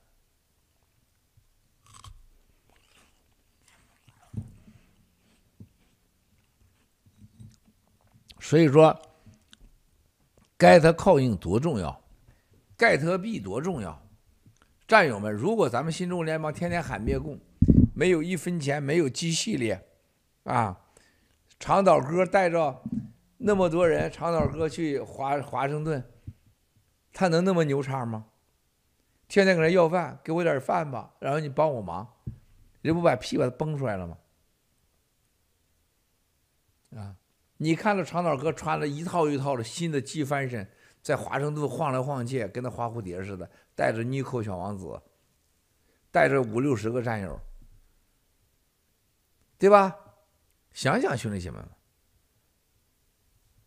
[8.39, 9.10] 所以说。
[10.61, 12.03] 盖特靠印多重要，
[12.77, 13.99] 盖特币多重要。
[14.87, 17.39] 战友们，如果咱们新中国联邦天天喊灭共，
[17.95, 19.83] 没有一分钱，没有 G 系列，
[20.43, 20.79] 啊，
[21.59, 22.79] 长岛哥带着
[23.37, 26.07] 那么多人，长岛哥去华华盛顿，
[27.11, 28.27] 他能那么牛叉吗？
[29.27, 32.07] 天天跟人要饭，给我点饭吧，然后你帮我忙，
[32.83, 34.15] 人不把屁把他崩出来了吗？
[36.97, 37.15] 啊，
[37.63, 40.67] 你看着长岛哥穿了一套一套的新的机翻身，
[41.03, 44.99] 在华盛顿晃来晃去，跟那花蝴蝶似的，带着妮蔻小王子，
[46.09, 47.39] 带着五六十个战友，
[49.59, 49.95] 对吧？
[50.71, 51.67] 想想兄弟姐妹们，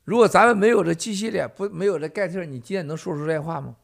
[0.02, 3.76] 如果咱们没有这机系列，不没有这盖特，你今天能说出这话吗？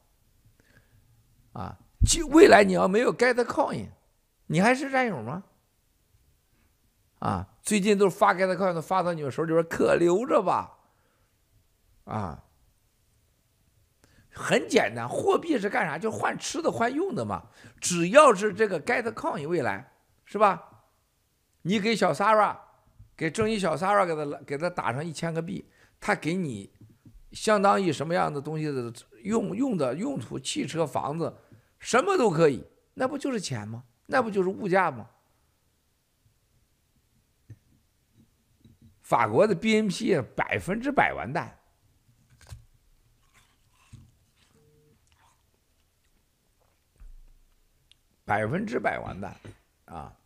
[1.53, 3.91] 啊，就未来你要没有 Get Coin，
[4.47, 5.45] 你还是战友吗？
[7.21, 10.79] 啊，最近都是发 Get Coin 都发到你们手里边，可留着吧。
[12.05, 12.45] 啊，
[14.33, 15.99] 很简单，货币是干啥？
[15.99, 17.49] 就换吃的换用的嘛。
[17.81, 19.93] 只要是这个 Get Coin，未来
[20.25, 20.85] 是吧？
[21.63, 22.57] 你给小 Sarah，
[23.17, 26.73] 给正义小 Sarah 给他给他打上一千个币，他给你
[27.33, 28.93] 相当于什么样的东西的？
[29.23, 31.37] 用用的用途，汽车、房子，
[31.79, 33.85] 什么都可以，那不就是钱吗？
[34.07, 35.11] 那不就是物价吗？
[39.11, 41.59] 法国的 BNP 百分之百完蛋，
[48.25, 49.37] 百分之百完蛋
[49.87, 50.17] 啊！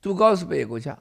[0.00, 0.96] 杜高斯贝也够呛。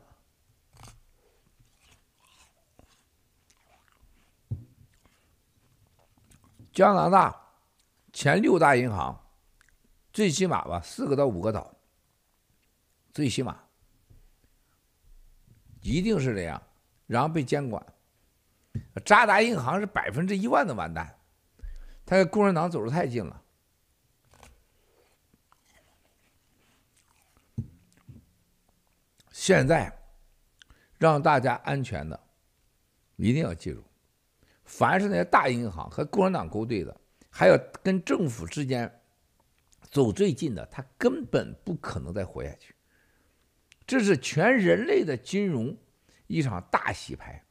[6.73, 7.39] 加拿大
[8.11, 9.29] 前六大银行，
[10.11, 11.75] 最起码吧，四个到五个倒，
[13.13, 13.68] 最起码
[15.89, 16.61] 一定是这样，
[17.07, 17.83] 然后被监管。
[19.03, 21.17] 渣打银行是百分之一万的完蛋，
[22.05, 23.41] 他跟共产党走得太近了。
[29.31, 29.91] 现在
[30.99, 32.19] 让大家安全的，
[33.15, 33.83] 一定要记住。
[34.65, 36.95] 凡是那些大银行和共产党勾兑的，
[37.31, 39.01] 还有跟政府之间
[39.89, 42.75] 走最近的，他根本不可能再活下去。
[43.89, 45.75] 这是全人类的金融
[46.27, 47.43] 一场大洗牌，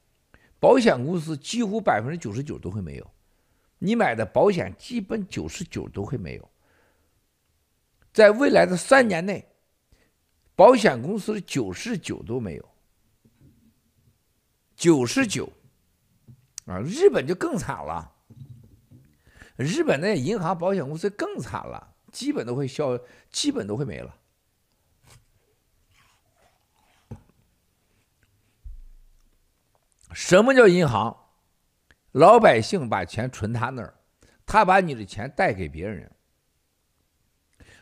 [0.61, 3.11] 保险公司几乎百分之九十九都会没有，
[3.81, 6.49] 你买的保险基本九十九都会没有。
[8.13, 9.49] 在未来的三年内，
[10.55, 12.69] 保险公司的九十九都没有，
[14.77, 15.53] 九十九。
[16.67, 18.15] 啊，日本就更惨了。
[19.57, 22.97] 日本那银行、保险公司更惨了，基本都会消，
[23.29, 24.15] 基本都会没了。
[30.13, 31.17] 什么叫银行？
[32.13, 33.95] 老百姓把钱存他那儿，
[34.47, 36.11] 他把你的钱贷给别人。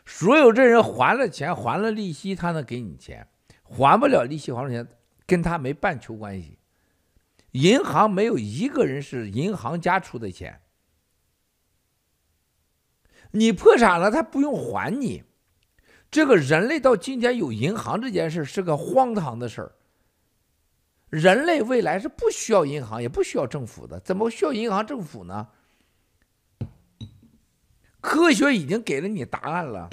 [0.05, 3.25] 所有这人还了钱，还了利息，他能给你钱；
[3.63, 4.87] 还不了利息，还了钱，
[5.25, 6.59] 跟他没半球关系。
[7.51, 10.61] 银行没有一个人是银行家出的钱，
[13.31, 15.23] 你破产了，他不用还你。
[16.11, 19.75] 这个人类到今天有银行这件事是个荒唐的事儿。
[21.09, 25.47] 人类未来是不需要银行，也不需要政府的，怎么需要银行政府呢？
[28.01, 29.89] 科学已经给了你答案了，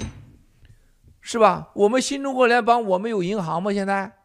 [1.20, 1.70] 是吧？
[1.74, 3.72] 我们新中国联邦，我们有银行吗？
[3.72, 4.18] 现在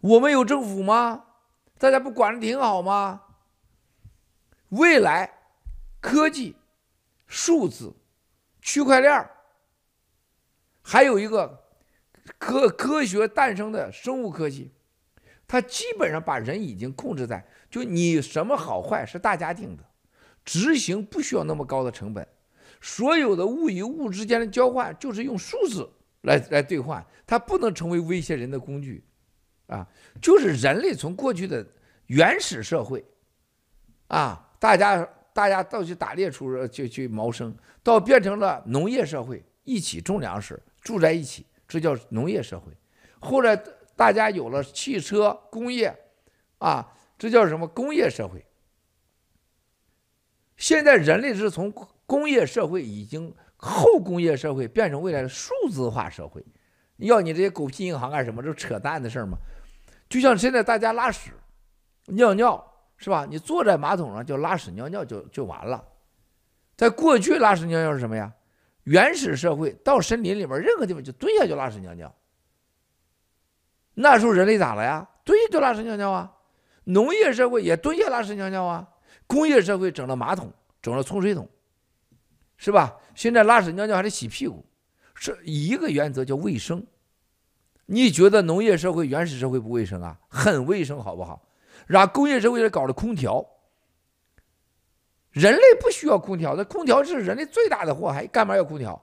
[0.00, 1.24] 我们有政府吗？
[1.78, 3.22] 大家不管的挺好吗？
[4.70, 5.32] 未来
[6.00, 6.56] 科技、
[7.26, 7.94] 数字、
[8.60, 9.30] 区块链，
[10.82, 11.64] 还有一个
[12.38, 14.72] 科科学诞生的生物科技，
[15.46, 19.84] 它基本上把人已经控制在，就你什么好坏是大家定的，
[20.44, 22.26] 执行不需要那么高的成本，
[22.80, 25.88] 所有的物与物之间的交换就是用数字
[26.22, 29.04] 来来兑换，它不能成为威胁人的工具。
[29.68, 29.84] 啊，
[30.22, 31.66] 就是人类从过去的
[32.06, 33.04] 原始社会，
[34.06, 42.72] 啊，大家大家到去打猎出就去谋生，到变成了农业社会，一起种粮食，住在一起，这叫农业社会。
[43.18, 43.60] 后来
[43.96, 45.96] 大家有了汽车工业，
[46.58, 48.46] 啊，这叫什么工业社会？
[50.56, 51.72] 现在人类是从
[52.06, 56.44] 工业社会已经后工业社会变成未来的数字化社会。
[56.98, 58.42] 要你这些狗屁银行干什么？
[58.42, 59.36] 这扯淡的事儿吗？
[60.08, 61.30] 就像现在大家拉屎、
[62.06, 63.26] 尿尿是吧？
[63.28, 65.84] 你坐在马桶上就拉屎尿尿就就完了。
[66.76, 68.32] 在过去拉屎尿尿是什么呀？
[68.84, 72.14] 原始社会到森林里面任何地方就蹲下就拉屎尿尿。
[73.98, 75.08] 那时候人类咋了呀？
[75.24, 76.32] 蹲下就拉屎尿尿啊。
[76.84, 78.86] 农业社会也蹲下拉屎尿尿啊。
[79.26, 81.48] 工业社会整了马桶，整了冲水桶，
[82.56, 82.96] 是吧？
[83.14, 84.64] 现在拉屎尿尿还得洗屁股，
[85.14, 86.86] 是一个原则叫卫生。
[87.86, 90.18] 你觉得农业社会、原始社会不卫生啊？
[90.28, 91.42] 很卫生，好不好？
[91.86, 93.44] 然后工业社会也搞了空调，
[95.30, 99.02] 人类不需要空调，那空调是人类最大的祸害，干嘛要空调？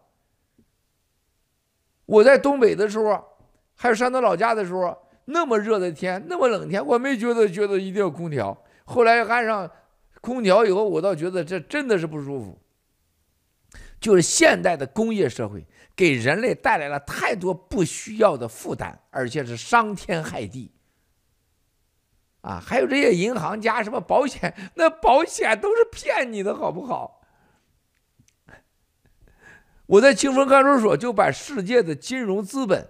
[2.05, 3.23] 我在东北的时候，
[3.75, 8.63] 还有山东老家的时候，那么热的天，那么冷天，我没觉得觉得一定要空调。
[8.85, 9.69] 后来安上
[10.21, 12.59] 空调以后，我倒觉得这真的是不舒服。
[13.99, 15.65] 就是现代的工业社会
[15.95, 20.73] 给人类带来了太多不需要的负担，而且是伤天害地。
[22.41, 27.21] 啊，还有这些银行家什么保险，那保险都是骗你的，好不好？
[29.85, 32.89] 我在清风看守所就把世界的金融资本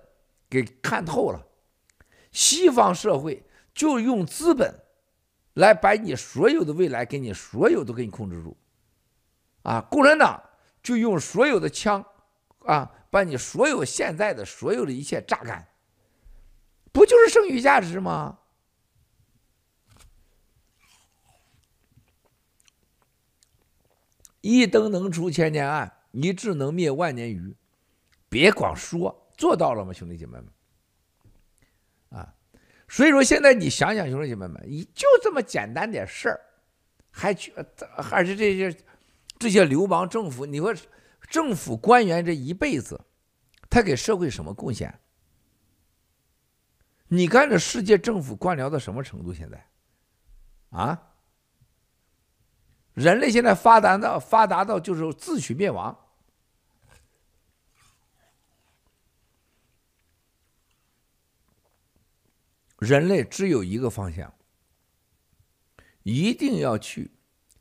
[0.54, 1.48] 给看透了。
[2.32, 3.44] 西方社会
[3.74, 4.84] 就用资本
[5.54, 8.56] 来把你所有的未来给你所有都给你控制住。
[9.64, 10.42] 啊，共产党。
[10.84, 12.06] 就用所有的枪，
[12.66, 15.66] 啊，把你所有现在的所有的一切榨干，
[16.92, 18.40] 不就是剩余价值吗？
[24.42, 27.56] 一灯能除千年暗，一智能灭万年愚。
[28.28, 30.48] 别光说，做到了吗，兄弟姐妹们？
[32.10, 32.34] 啊，
[32.88, 36.40] 所以说现在你想想，兄弟姐妹们，你就这么简单点事儿，
[37.12, 37.54] 还去，
[37.98, 38.76] 还是这些。
[39.40, 40.74] 这些流氓政府，你说
[41.30, 43.02] 政府官员这一辈子，
[43.70, 44.98] 他给社会什么贡献？
[47.08, 49.34] 你看这世界政府官僚到什么程度？
[49.34, 49.68] 现在，
[50.70, 51.10] 啊，
[52.94, 55.98] 人类现在发达到发达到就是自取灭亡。
[62.84, 64.34] 人类只有一个方向，
[66.04, 67.12] 一定要去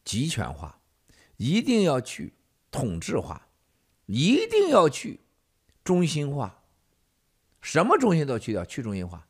[0.04, 0.78] 集权化。
[1.38, 2.34] 一定要去
[2.70, 3.48] 统治化，
[4.06, 5.18] 一定要去
[5.82, 6.62] 中心化，
[7.60, 9.26] 什么中心都要去掉，去中心化。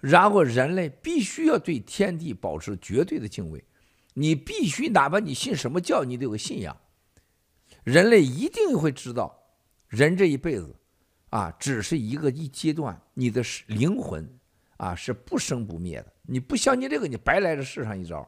[0.00, 3.62] 然后人类必须要对天地保持绝对的敬畏，
[4.14, 6.74] 你必须哪怕你信什么教，你都有个信仰。
[7.84, 9.38] 人类一定会知道，
[9.88, 10.76] 人这一辈子
[11.28, 14.38] 啊，只是一个一阶段，你的灵魂
[14.78, 16.12] 啊是不生不灭的。
[16.22, 18.26] 你不相信这个，你白来这世上一遭。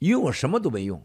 [0.00, 1.02] 用什么都没用。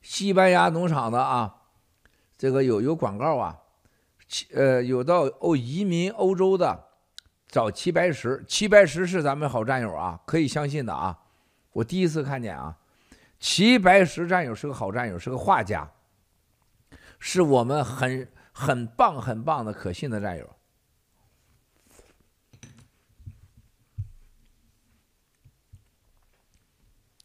[0.00, 1.62] 西班牙农场的啊，
[2.36, 3.58] 这个有有广告啊，
[4.52, 6.88] 呃，有到欧移民欧洲的
[7.48, 11.18] 找齐白石，齐白石是咱们好战友啊，可以相信的啊。
[11.72, 12.76] 我第一次看见啊，
[13.40, 15.90] 齐白石战友是个好战友，是个画家，
[17.24, 20.56] 是我们很很棒很棒的可信的战友。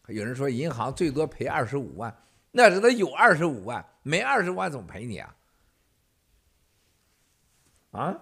[0.09, 2.15] 有人说银行最多赔二十五万，
[2.51, 5.35] 那是他有二十五万，没二十万怎么赔你啊？
[7.89, 8.21] 啊，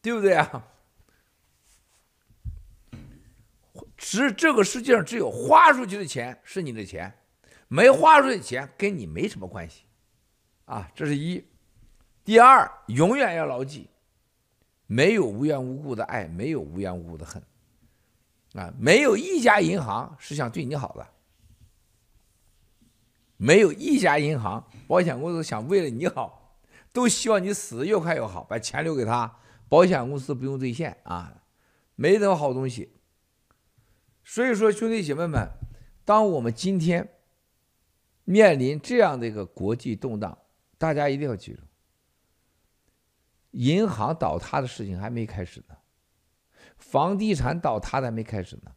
[0.00, 0.66] 对不对啊？
[3.98, 7.14] 只这个世界上只有花出去的钱是你的钱，
[7.68, 9.85] 没花出去的钱跟你没什么关系，
[10.66, 11.44] 啊，这是一。
[12.24, 13.88] 第二，永远要牢记，
[14.86, 17.42] 没有无缘无故的爱，没有无缘无故的恨。
[18.54, 21.06] 啊，没有一家银行是想对你好的，
[23.36, 26.58] 没有一家银行、保险公司想为了你好，
[26.92, 29.38] 都希望你死的越快越好，把钱留给他，
[29.68, 31.42] 保险公司不用兑现啊，
[31.94, 32.92] 没什么好东西。
[34.24, 35.48] 所以说，兄弟姐妹们，
[36.04, 37.08] 当我们今天
[38.24, 40.36] 面临这样的一个国际动荡，
[40.78, 41.62] 大家一定要记住，
[43.52, 45.76] 银行倒塌的事情还没开始呢。
[46.76, 48.70] 房地产倒塌的还没开始呢，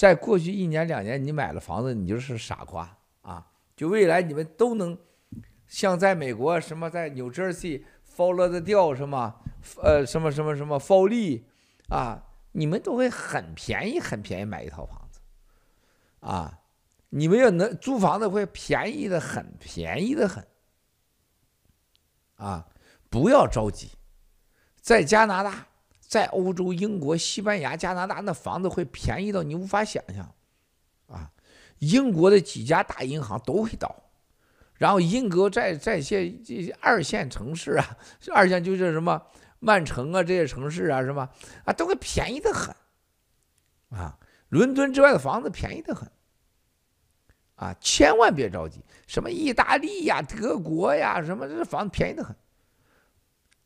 [0.00, 3.52] 在过去一年两年，你买了房子，你就是傻瓜啊！
[3.76, 4.98] 就未来你们都能
[5.66, 7.82] 像在美国什么在 New Jersey
[8.16, 9.38] Fort Lauderdale 什么
[9.82, 11.44] 呃什么什么什么 Fall 利
[11.90, 15.20] 啊，你们都会很便宜很便宜买一套房子
[16.20, 16.60] 啊！
[17.10, 20.46] 你们要能租房子会便宜的很，便宜的很
[22.36, 22.66] 啊！
[23.10, 23.90] 不要着急，
[24.80, 25.66] 在加拿大。
[26.08, 30.32] 在欧洲、英国、西班牙、加拿大，那房子会便宜到你无法想象，
[31.08, 31.32] 啊！
[31.80, 33.92] 英国的几家大银行都会倒，
[34.74, 37.98] 然后英国在在些这二线城市啊，
[38.32, 39.20] 二线就是什么
[39.58, 41.28] 曼城啊这些城市啊，什么
[41.64, 42.72] 啊都会便宜的很，
[43.90, 44.16] 啊！
[44.48, 46.08] 伦敦之外的房子便宜的很，
[47.56, 48.80] 啊，千万别着急。
[49.06, 52.34] 什么意大利呀、德国呀，什么这房子便宜的很。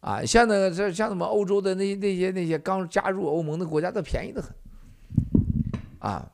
[0.00, 4.54] 啊，像那个这像什么欧洲的那些那些那些刚加入欧盟的国家都便宜的很。
[5.98, 6.32] 啊，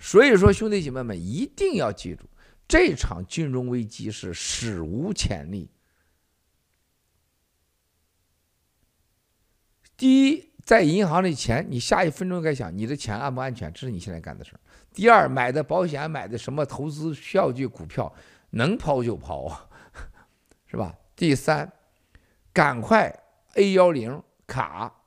[0.00, 2.24] 所以说兄弟姐妹们一定要记住，
[2.66, 5.70] 这场金融危机是史无前例。
[9.96, 14.60] 第一，在银行里钱，你下一分钟该想你的钱安不安全，这是你现在干的事儿。
[14.94, 18.14] 第二，买的保险，买的什么投资票据、股票，
[18.50, 19.68] 能抛就抛，
[20.66, 20.96] 是吧？
[21.16, 21.70] 第三，
[22.52, 23.12] 赶快
[23.54, 25.02] A 幺零卡，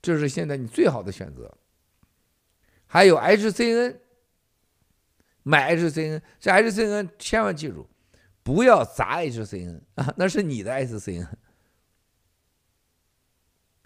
[0.00, 1.54] 这是现在你最好的选择。
[2.86, 3.98] 还有 HCN，
[5.42, 7.88] 买 HCN，这 HCN 千万记住，
[8.42, 11.28] 不要砸 HCN 啊，那是你的 HCN。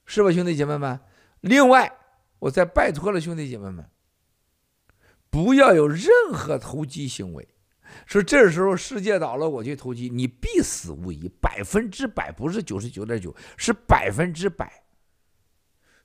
[0.04, 1.00] 是吧，兄弟姐妹们？
[1.40, 1.92] 另外，
[2.38, 3.88] 我再拜托了兄弟姐妹们，
[5.36, 7.46] 不要有任何投机行为。
[8.06, 14.84] 说这时候世界倒了，我去投机，你必死无疑，百分之百，不是九十九点九，是百分之百。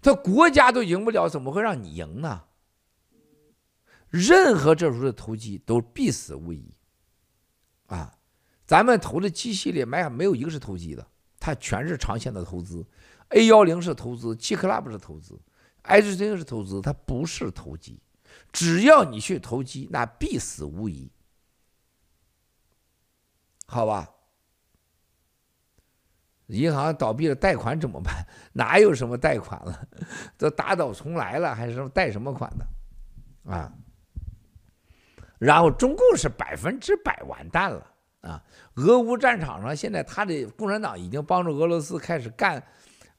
[0.02, 2.44] 他国家都赢不了，怎么会让你赢呢？
[4.10, 6.76] 任何这时候的投机都必死无疑。
[7.86, 8.14] 啊，
[8.66, 11.08] 咱们投的机系列买没有一个是投机的，
[11.40, 12.86] 它全是长线的投资。
[13.30, 15.40] A 幺零是投资，G Club 是投资
[15.84, 17.98] hc 是投资，它不是投机。
[18.52, 21.11] 只要你去投机，那必死无疑。
[23.65, 24.10] 好吧？
[26.48, 28.28] 银行倒闭了，贷款怎么办？
[28.52, 29.88] 哪有什么贷款了？
[30.38, 33.52] 都打倒重来了，还是什么贷什么款的？
[33.52, 33.72] 啊？
[35.40, 37.88] 然后中共是百分之百完蛋了
[38.22, 38.44] 啊！
[38.76, 42.61] 俄乌战场上，现在他的共产党已经帮助俄罗斯开始干。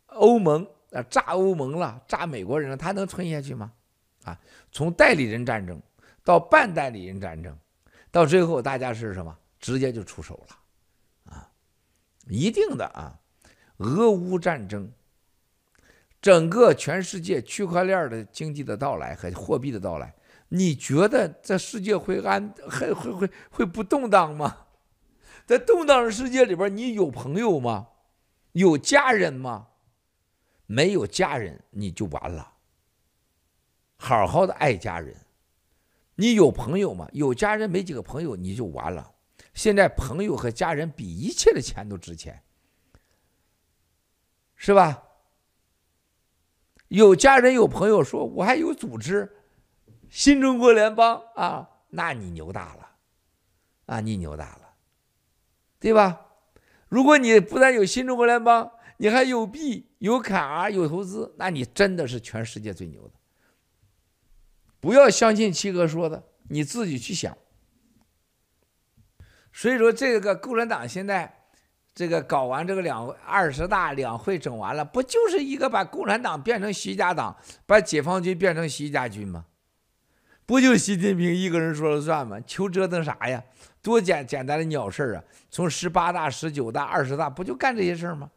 [0.06, 3.72] 欧盟啊，炸欧盟了，炸美国人了，他能吞下去吗？
[4.24, 4.38] 啊，
[4.70, 5.80] 从代理人战争
[6.24, 7.56] 到半代理人战争，
[8.10, 9.36] 到最后大家是什么？
[9.58, 11.48] 直接就出手了，啊，
[12.26, 13.18] 一定的啊。
[13.78, 14.92] 俄乌战争，
[16.20, 20.14] 整个全世界区块链的经济的到来和货币的到来，
[20.48, 24.66] 你觉得这世界会安会会会会不动荡吗？
[25.46, 27.88] 在动荡的世界里边，你有朋友吗？
[28.52, 29.68] 有家人吗？
[30.66, 32.51] 没有家人你就完了。
[34.02, 35.14] 好好的爱家人。
[36.16, 37.08] 你有朋友吗？
[37.12, 39.12] 有家人没几个朋友你就完了。
[39.54, 42.42] 现在朋友和家人比一切的钱都值钱，
[44.56, 45.04] 是吧？
[46.88, 49.36] 有家人有朋友说，我还有组织，
[50.10, 52.90] 新中国联邦啊，那你牛大了，
[53.86, 54.74] 啊，你牛大了，
[55.78, 56.26] 对吧？
[56.88, 63.14] 如果你不但有新中国联邦，你还有币、有卡、有投资，那你真的是全世界最牛的。
[64.82, 67.38] 不要相信七哥说的，你自己去想。
[69.52, 71.32] 所以说，这个共产党现在
[71.94, 79.44] 这个搞完这个两二十大两会整完了，不就是一个把共产党变成习家党，把解放军变成习家军吗？
[80.44, 82.40] 不就习近平一个人说了算吗？
[82.44, 83.44] 求折腾啥呀？
[83.82, 85.22] 多简简单的鸟事啊！
[85.48, 88.32] 从十八大、十九大、二十大，不就干这些事儿吗？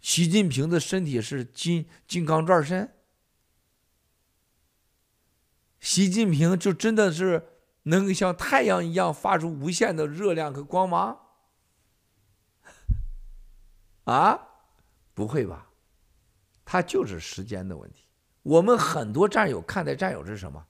[0.00, 2.90] 习近平的身体是金金刚钻身，
[5.86, 7.46] 习近平就真的是
[7.84, 11.16] 能像太阳一样发出无限的热量和光芒？
[14.02, 14.48] 啊，
[15.14, 15.70] 不会吧？
[16.64, 18.08] 他就是时间的问题。
[18.42, 20.66] 我们很多战友看待战友是什么？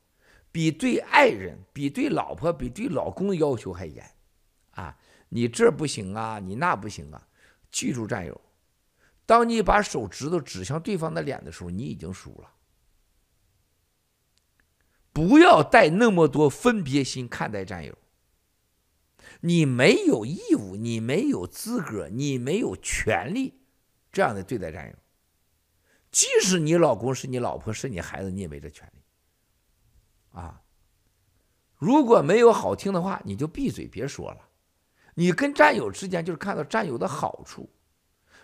[0.53, 4.05] 比对爱人、比对老婆、比对老公的要求还严
[4.73, 4.99] 啊！
[5.31, 7.27] 你这不行啊，你那不行啊！
[7.71, 8.39] 记住，战友。
[9.25, 12.53] 当你把手指头指向对方的脸的时候，你已经输了。
[15.17, 17.97] 不要带那么多分别心看待战友。
[19.41, 23.63] 你没有义务，你没有资格，你没有权利
[24.13, 24.95] 这样的对待战友。
[26.11, 30.39] 即使你老公是你老婆，是你孩子，你也没这权利。
[30.39, 30.61] 啊，
[31.77, 34.51] 如果没有好听的话，你就闭嘴别说了。
[35.15, 37.71] 你跟战友之间就是看到战友的好处。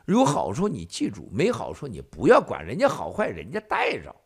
[0.06, 4.16] 有好处你记住，没好处你不要管人家好坏，人家带着，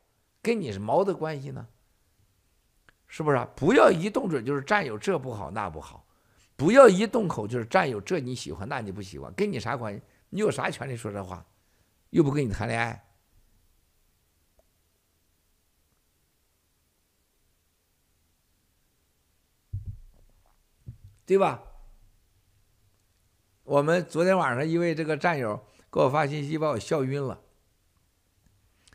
[0.40, 1.66] 跟你是毛的关系呢？
[3.16, 3.48] 是不是啊？
[3.56, 6.04] 不要一动嘴就是战友这不好那不好，
[6.54, 10.02] 不要一动口就是战友这你喜欢那你不喜欢，跟你啥关系？
[10.28, 11.42] 你有啥权利说这话？
[12.10, 13.06] 又不跟你谈恋爱，
[21.24, 21.62] 对吧？
[23.64, 25.58] 我们昨天晚上一位这个战友
[25.90, 27.40] 给我发信息，把我笑晕了，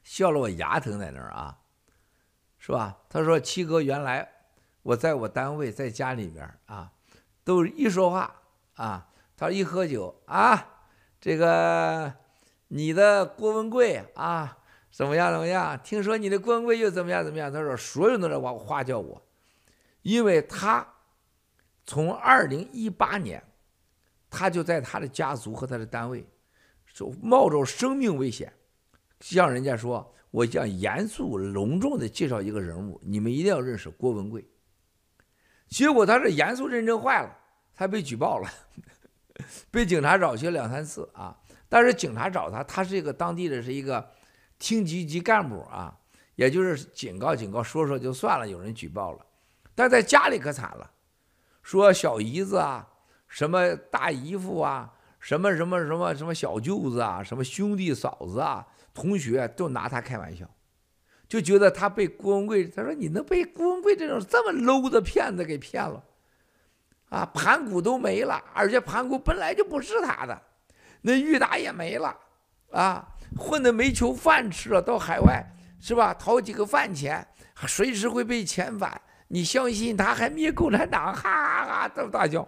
[0.03, 1.57] 笑了我牙疼在那儿啊。
[2.63, 2.95] 是吧？
[3.09, 4.31] 他说七哥原来
[4.83, 6.91] 我在我单位在家里边啊，
[7.43, 8.33] 都一说话
[8.75, 10.85] 啊，他一喝酒啊，
[11.19, 12.13] 这个
[12.67, 14.59] 你的郭文贵啊
[14.91, 15.77] 怎么样怎么样？
[15.83, 17.51] 听说你的郭文贵又怎么样怎么样？
[17.51, 19.19] 他说所有人都在往花叫我，
[20.03, 20.87] 因为他
[21.83, 23.43] 从二零一八年。
[24.33, 26.25] 他就在他的家族和他的单位，
[26.93, 28.53] 就冒着生命危险，
[29.19, 34.43] 向人家说：“我将严肃隆重地介绍一个人物，你们一定要认识郭文贵。”
[35.69, 37.37] 结果他是严肃认真坏了，
[37.75, 38.49] 他被举报了，
[39.69, 41.37] 被警察找去两三次啊。
[41.69, 44.09] 但是警察找他，他是一个当地的是一个
[44.57, 45.95] 厅级级干部啊，
[46.35, 49.25] 也就是警告警告说说就算了，有人举报了，
[49.75, 50.91] 但在家里可惨了，
[51.61, 52.87] 说小姨子啊。
[53.33, 60.49] 什么大姨夫啊，什么什么什么什么小舅子啊，什么兄弟嫂子啊，同学都拿他开玩笑，
[61.27, 66.03] 就觉得他被郭文贵，他说你能被郭文贵这种这么 low 的骗子给骗了，
[67.09, 70.41] 啊，盘古都没了，而且盘古本来就不是他的，
[71.01, 72.17] 那裕达也没了，
[72.71, 73.07] 啊，
[73.37, 75.41] 混的没球饭吃了，到海外
[75.79, 77.25] 是吧，讨几个饭钱，
[77.67, 82.47] 随时会被遣返，你相信他还灭共产党，哈哈哈都大笑。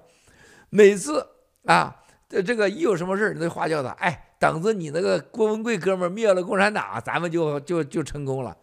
[0.70, 1.26] 每次
[1.66, 1.96] 啊，
[2.28, 8.58] 这这个一有什么事儿，你都花叫他，哎，等着你那个郭文贵哥们灭了共产党，咱们就就就成功了。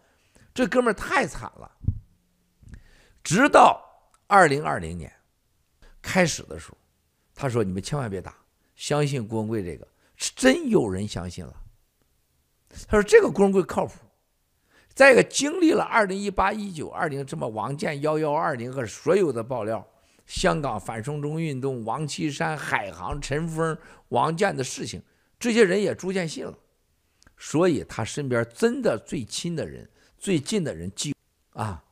[0.53, 1.71] 这哥们太惨了。
[3.23, 3.83] 直到
[4.27, 5.11] 二零二零年
[5.99, 6.77] 开始的时候，
[7.33, 8.35] 他说：“你们千万别打，
[8.75, 9.87] 相信郭文贵这个
[10.17, 11.53] 是真有人相信了。”
[12.87, 13.93] 他说：“这个郭文贵靠谱。”
[14.93, 19.83] 再一个，经历了二零一八、一九、二零这么王建幺幺二零和所有的爆料。
[20.27, 23.75] 香港反送中运动、王岐山、海航、陈峰、
[24.09, 25.01] 王建的事情，
[25.41, 26.55] 这些人也逐渐信了，
[27.35, 31.15] 所以他身边真的最亲的人、最近的人记
[31.53, 31.83] 啊。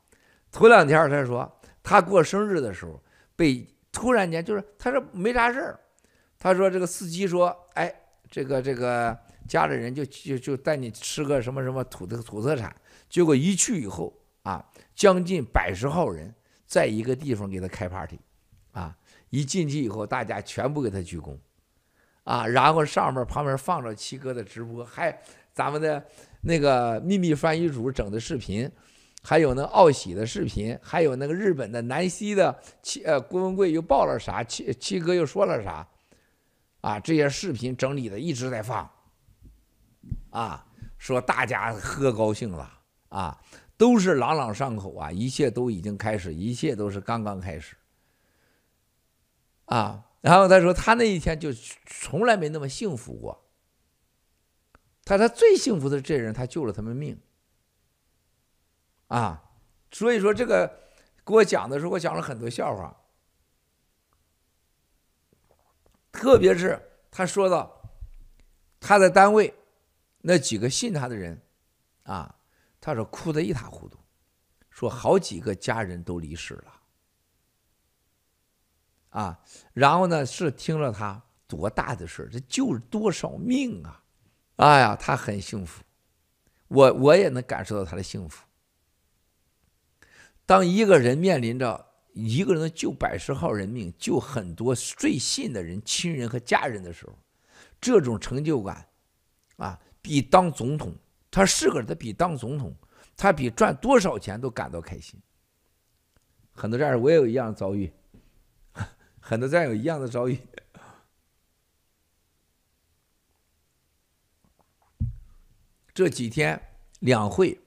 [0.52, 3.04] 头两天他说他过生日的时候
[3.36, 5.80] 被突然间就是他说没啥事儿，
[6.38, 7.94] 他说这个司机说哎
[8.30, 9.18] 这个这个
[9.48, 12.74] 家里人就就就带你吃个什么什么土特土特产，
[13.10, 14.14] 结果一去以后
[14.44, 14.64] 啊
[14.96, 16.34] 将近百十号人
[16.66, 18.20] 在一个地方给他开 party。
[18.72, 18.96] 啊！
[19.32, 21.36] 一进去以后，大家全部给他鞠躬，
[22.30, 22.46] 啊！
[22.46, 25.20] 然后上面旁边放着七哥的直播，还
[25.52, 26.06] 咱们的
[26.42, 28.72] 那个秘密翻译组整的视频，
[29.24, 35.88] 还有那奥喜的视频，还有那个日本的南希的七呃郭文贵又报了啥，七七哥又说了啥，
[36.82, 37.00] 啊！
[37.00, 38.88] 这些视频整理的一直在放，
[40.30, 40.64] 啊！
[41.00, 42.72] 说大家喝高兴了
[43.08, 43.42] 啊，
[43.76, 47.76] 都是朗朗上口啊，一切都已经开始，一切都是刚刚开始。
[49.66, 51.50] 啊，然后他说他那一天就
[51.86, 53.46] 从来没那么幸福过。
[55.06, 57.20] 他他最幸福的这人，他救了他们命。
[59.08, 59.44] 啊，
[59.92, 60.92] 所以说这个
[61.26, 62.96] 给我讲的时候，我讲了很多笑话。
[66.12, 66.80] 特别是
[67.10, 67.82] 他说到
[68.80, 69.54] 他的单位
[70.20, 71.42] 那几个信他的人，
[72.04, 72.36] 啊，
[72.82, 73.98] 他说哭得一塌糊涂，
[74.70, 76.79] 说好几个家人都离世了。
[79.10, 79.40] 啊，
[79.74, 84.04] 然后呢，是听了他多大的事儿，这救了多少命啊！
[84.58, 85.84] 哎呀，他很幸福，
[86.68, 88.46] 我我也能感受到他的幸福。
[90.46, 97.18] 当一个人面临着一个人救百十号人命，救很多最信的人、亲人和家人的时候，
[97.80, 98.88] 这种成就感，
[99.58, 100.94] 啊，比当总统，
[101.32, 102.76] 他是个，他比当总统，
[103.16, 105.20] 他比赚多少钱都感到开心。
[106.52, 107.92] 很多战士，我也有一样的遭遇。
[109.20, 110.40] 很多战友一样的遭遇。
[115.94, 116.62] 这几天
[117.00, 117.60] 两会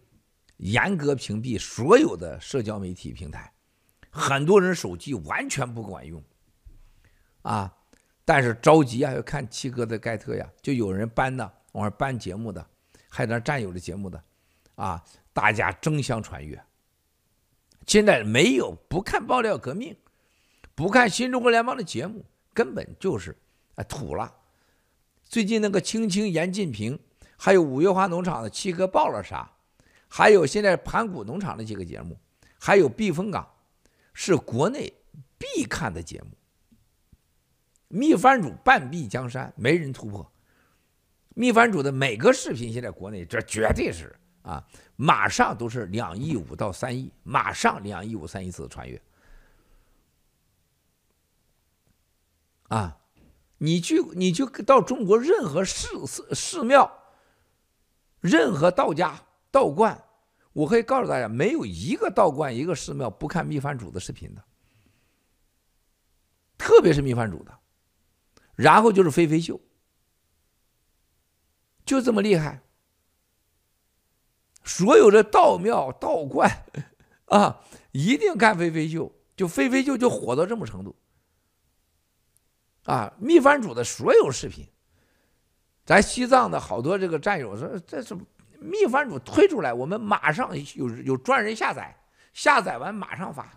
[0.57, 3.53] 严格屏蔽所有的社交媒体平台，
[4.11, 6.25] 很多人手机完全不管用，
[7.43, 7.77] 啊，
[8.25, 12.67] 但是着急啊，要看七哥的盖特呀，就有人搬的往上搬节目的，
[13.11, 14.25] 还有那战友的节目的，
[14.77, 15.05] 啊，
[15.35, 16.65] 大家争相传阅。
[17.87, 19.95] 现在没有不看爆料革命。
[20.83, 23.39] 不看新中国联邦的节目，根本就是
[23.77, 24.35] 啊土了。
[25.23, 26.99] 最近那个青青严进平，
[27.37, 29.49] 还有五月花农场的七哥报了啥？
[30.09, 32.19] 还有现在盘古农场的几个节目，
[32.59, 33.49] 还有避风港，
[34.13, 34.93] 是国内
[35.39, 36.31] 必看的节目。
[37.87, 40.33] 秘番主半壁江山，没人突破。
[41.37, 49.01] 秘番主的每个视频，现在国内这绝对是啊，马上都是两亿五到三亿，马上两亿五三亿次的穿越。
[52.73, 52.97] 啊，
[53.59, 56.91] 你去，你去到中国任何寺寺寺庙，
[58.21, 60.03] 任何道家道观，
[60.55, 64.43] 我可以告诉大家，没有一个道观、一个寺庙不看秘饭主的视频的，
[66.57, 67.59] 特别是秘饭主的，
[68.55, 69.61] 然后就是飞飞秀，
[71.85, 72.63] 就这么厉害。
[74.65, 76.65] 所有的道庙、道观
[77.27, 80.97] 啊，一定看飞飞秀，就飞飞秀就火到这么程度。
[82.85, 84.67] 啊，秘范主的所有视频，
[85.85, 88.17] 咱西藏的好多这个战友说，这是
[88.59, 91.97] 秘范主推出来，我们马上有有专人下载，
[92.33, 93.51] 下载完马上发，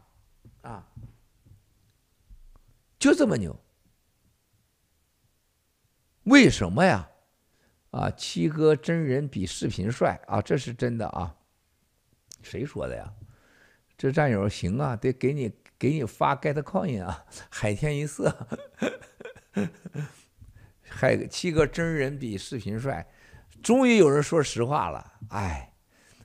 [0.62, 0.88] 啊，
[3.00, 3.56] 就这么牛。
[6.24, 7.08] 为什么呀？
[7.92, 11.36] 啊，七哥真人比视频帅啊，这是真的啊。
[12.42, 13.14] 谁说的呀？
[13.98, 18.48] 这战友行啊，得给你给你发 get coin 啊， 海天一色。
[20.88, 23.06] 海七哥真人比视频帅，
[23.62, 25.14] 终于有人说实话了。
[25.30, 25.74] 哎，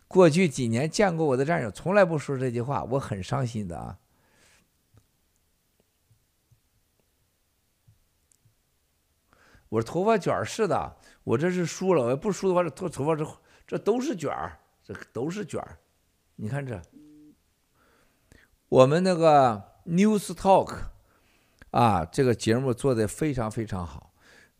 [0.06, 3.98] 过去几年见过我的战友从来不说这句话，我很伤心的啊。
[9.68, 13.24] 我头发卷是的，我这是梳了，我不梳的话，这头头发这
[13.66, 14.30] 这都是卷
[14.84, 15.60] 这都是卷，
[16.36, 16.80] 你看这，
[18.70, 20.74] 我们那个 News Talk
[21.72, 24.12] 啊，这个节目做得非常非常好，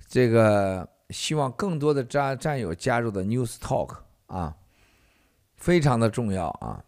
[0.09, 4.57] 这个希望更多的战战友加入的 News Talk 啊，
[5.55, 6.85] 非常的重要啊，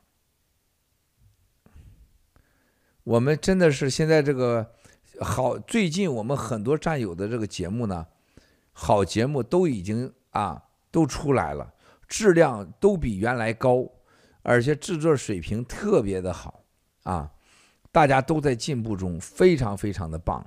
[3.05, 4.73] 我们真的是现在这个
[5.21, 8.07] 好，最近我们很多战友的这个节目呢。
[8.75, 11.75] 好节目都已经啊都出来了，
[12.09, 13.87] 质量都比原来高，
[14.41, 16.62] 而且制作水平特别的好
[17.03, 17.31] 啊，
[17.91, 20.45] 大家都在进步中，非常非常的棒，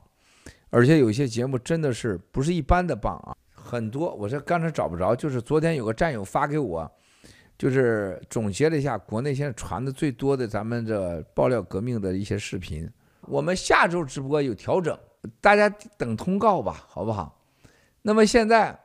[0.69, 6.89] 而且有些节目真的是不是一般的棒啊，很多我这刚才找不着，就是昨天有个战友发给我，
[7.57, 12.89] 就是总结了一下国内现在传的最多的咱们这爆料革命的一些视频，
[13.21, 14.97] 我们下周直播有调整，
[15.41, 17.41] 大家等通告吧，好不好？
[18.01, 18.79] 那么现在，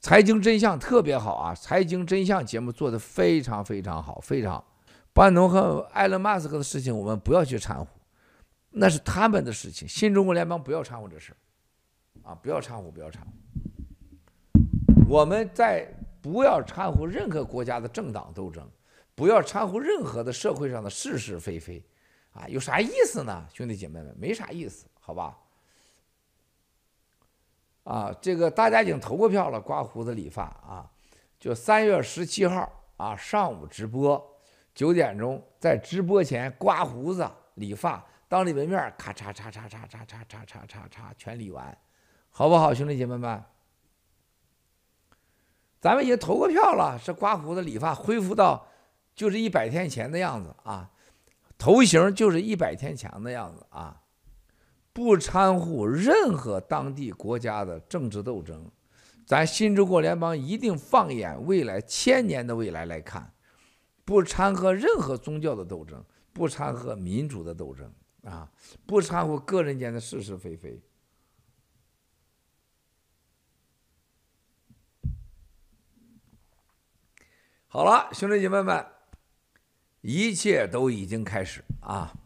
[0.00, 1.54] 财经真相特别好啊！
[1.54, 4.62] 财经真相节目做得非常非常好，非常。
[5.16, 7.86] 班农和埃隆·马斯克的事情，我们不要去掺和，
[8.68, 9.88] 那是他们的事情。
[9.88, 11.36] 新中国联邦不要掺和这事儿
[12.28, 13.28] 啊，不要掺和，不要掺和。
[15.08, 15.90] 我们在
[16.20, 18.68] 不要掺和任何国家的政党斗争，
[19.14, 21.82] 不要掺和任何的社会上的是是非非，
[22.34, 23.48] 啊，有啥意思呢？
[23.54, 25.38] 兄弟姐妹们，没啥意思，好吧？
[27.84, 30.90] 啊，这个大家已经投过票了，刮胡子理发啊，
[31.40, 34.35] 就三月十七号啊上午直播，
[34.76, 41.76] 九点钟在直播前刮胡子理发，当你们面咔嚓嚓嚓嚓嚓嚓嚓嚓嚓嚓全理完，
[42.28, 43.42] 好不好，兄弟姐妹们？
[45.80, 48.66] 咱们已经投过票了，是刮胡子理发恢复到
[49.14, 50.90] 就是一百天前的样子啊，
[51.56, 54.02] 头型就是一百天前的样子啊。
[54.92, 58.70] 不掺和任何当地国家的政治斗争，
[59.24, 63.32] 咱新中国联邦一定放眼未来千年的未来来看，
[64.06, 66.02] 不掺和任何宗教的斗争，
[66.32, 67.92] 不掺和民主的斗争
[68.22, 68.50] 啊，
[68.86, 70.80] 不掺和个人间的是是非非。
[77.66, 78.86] 好了，兄弟姐妹们，
[80.00, 82.16] 一切都已经开始啊。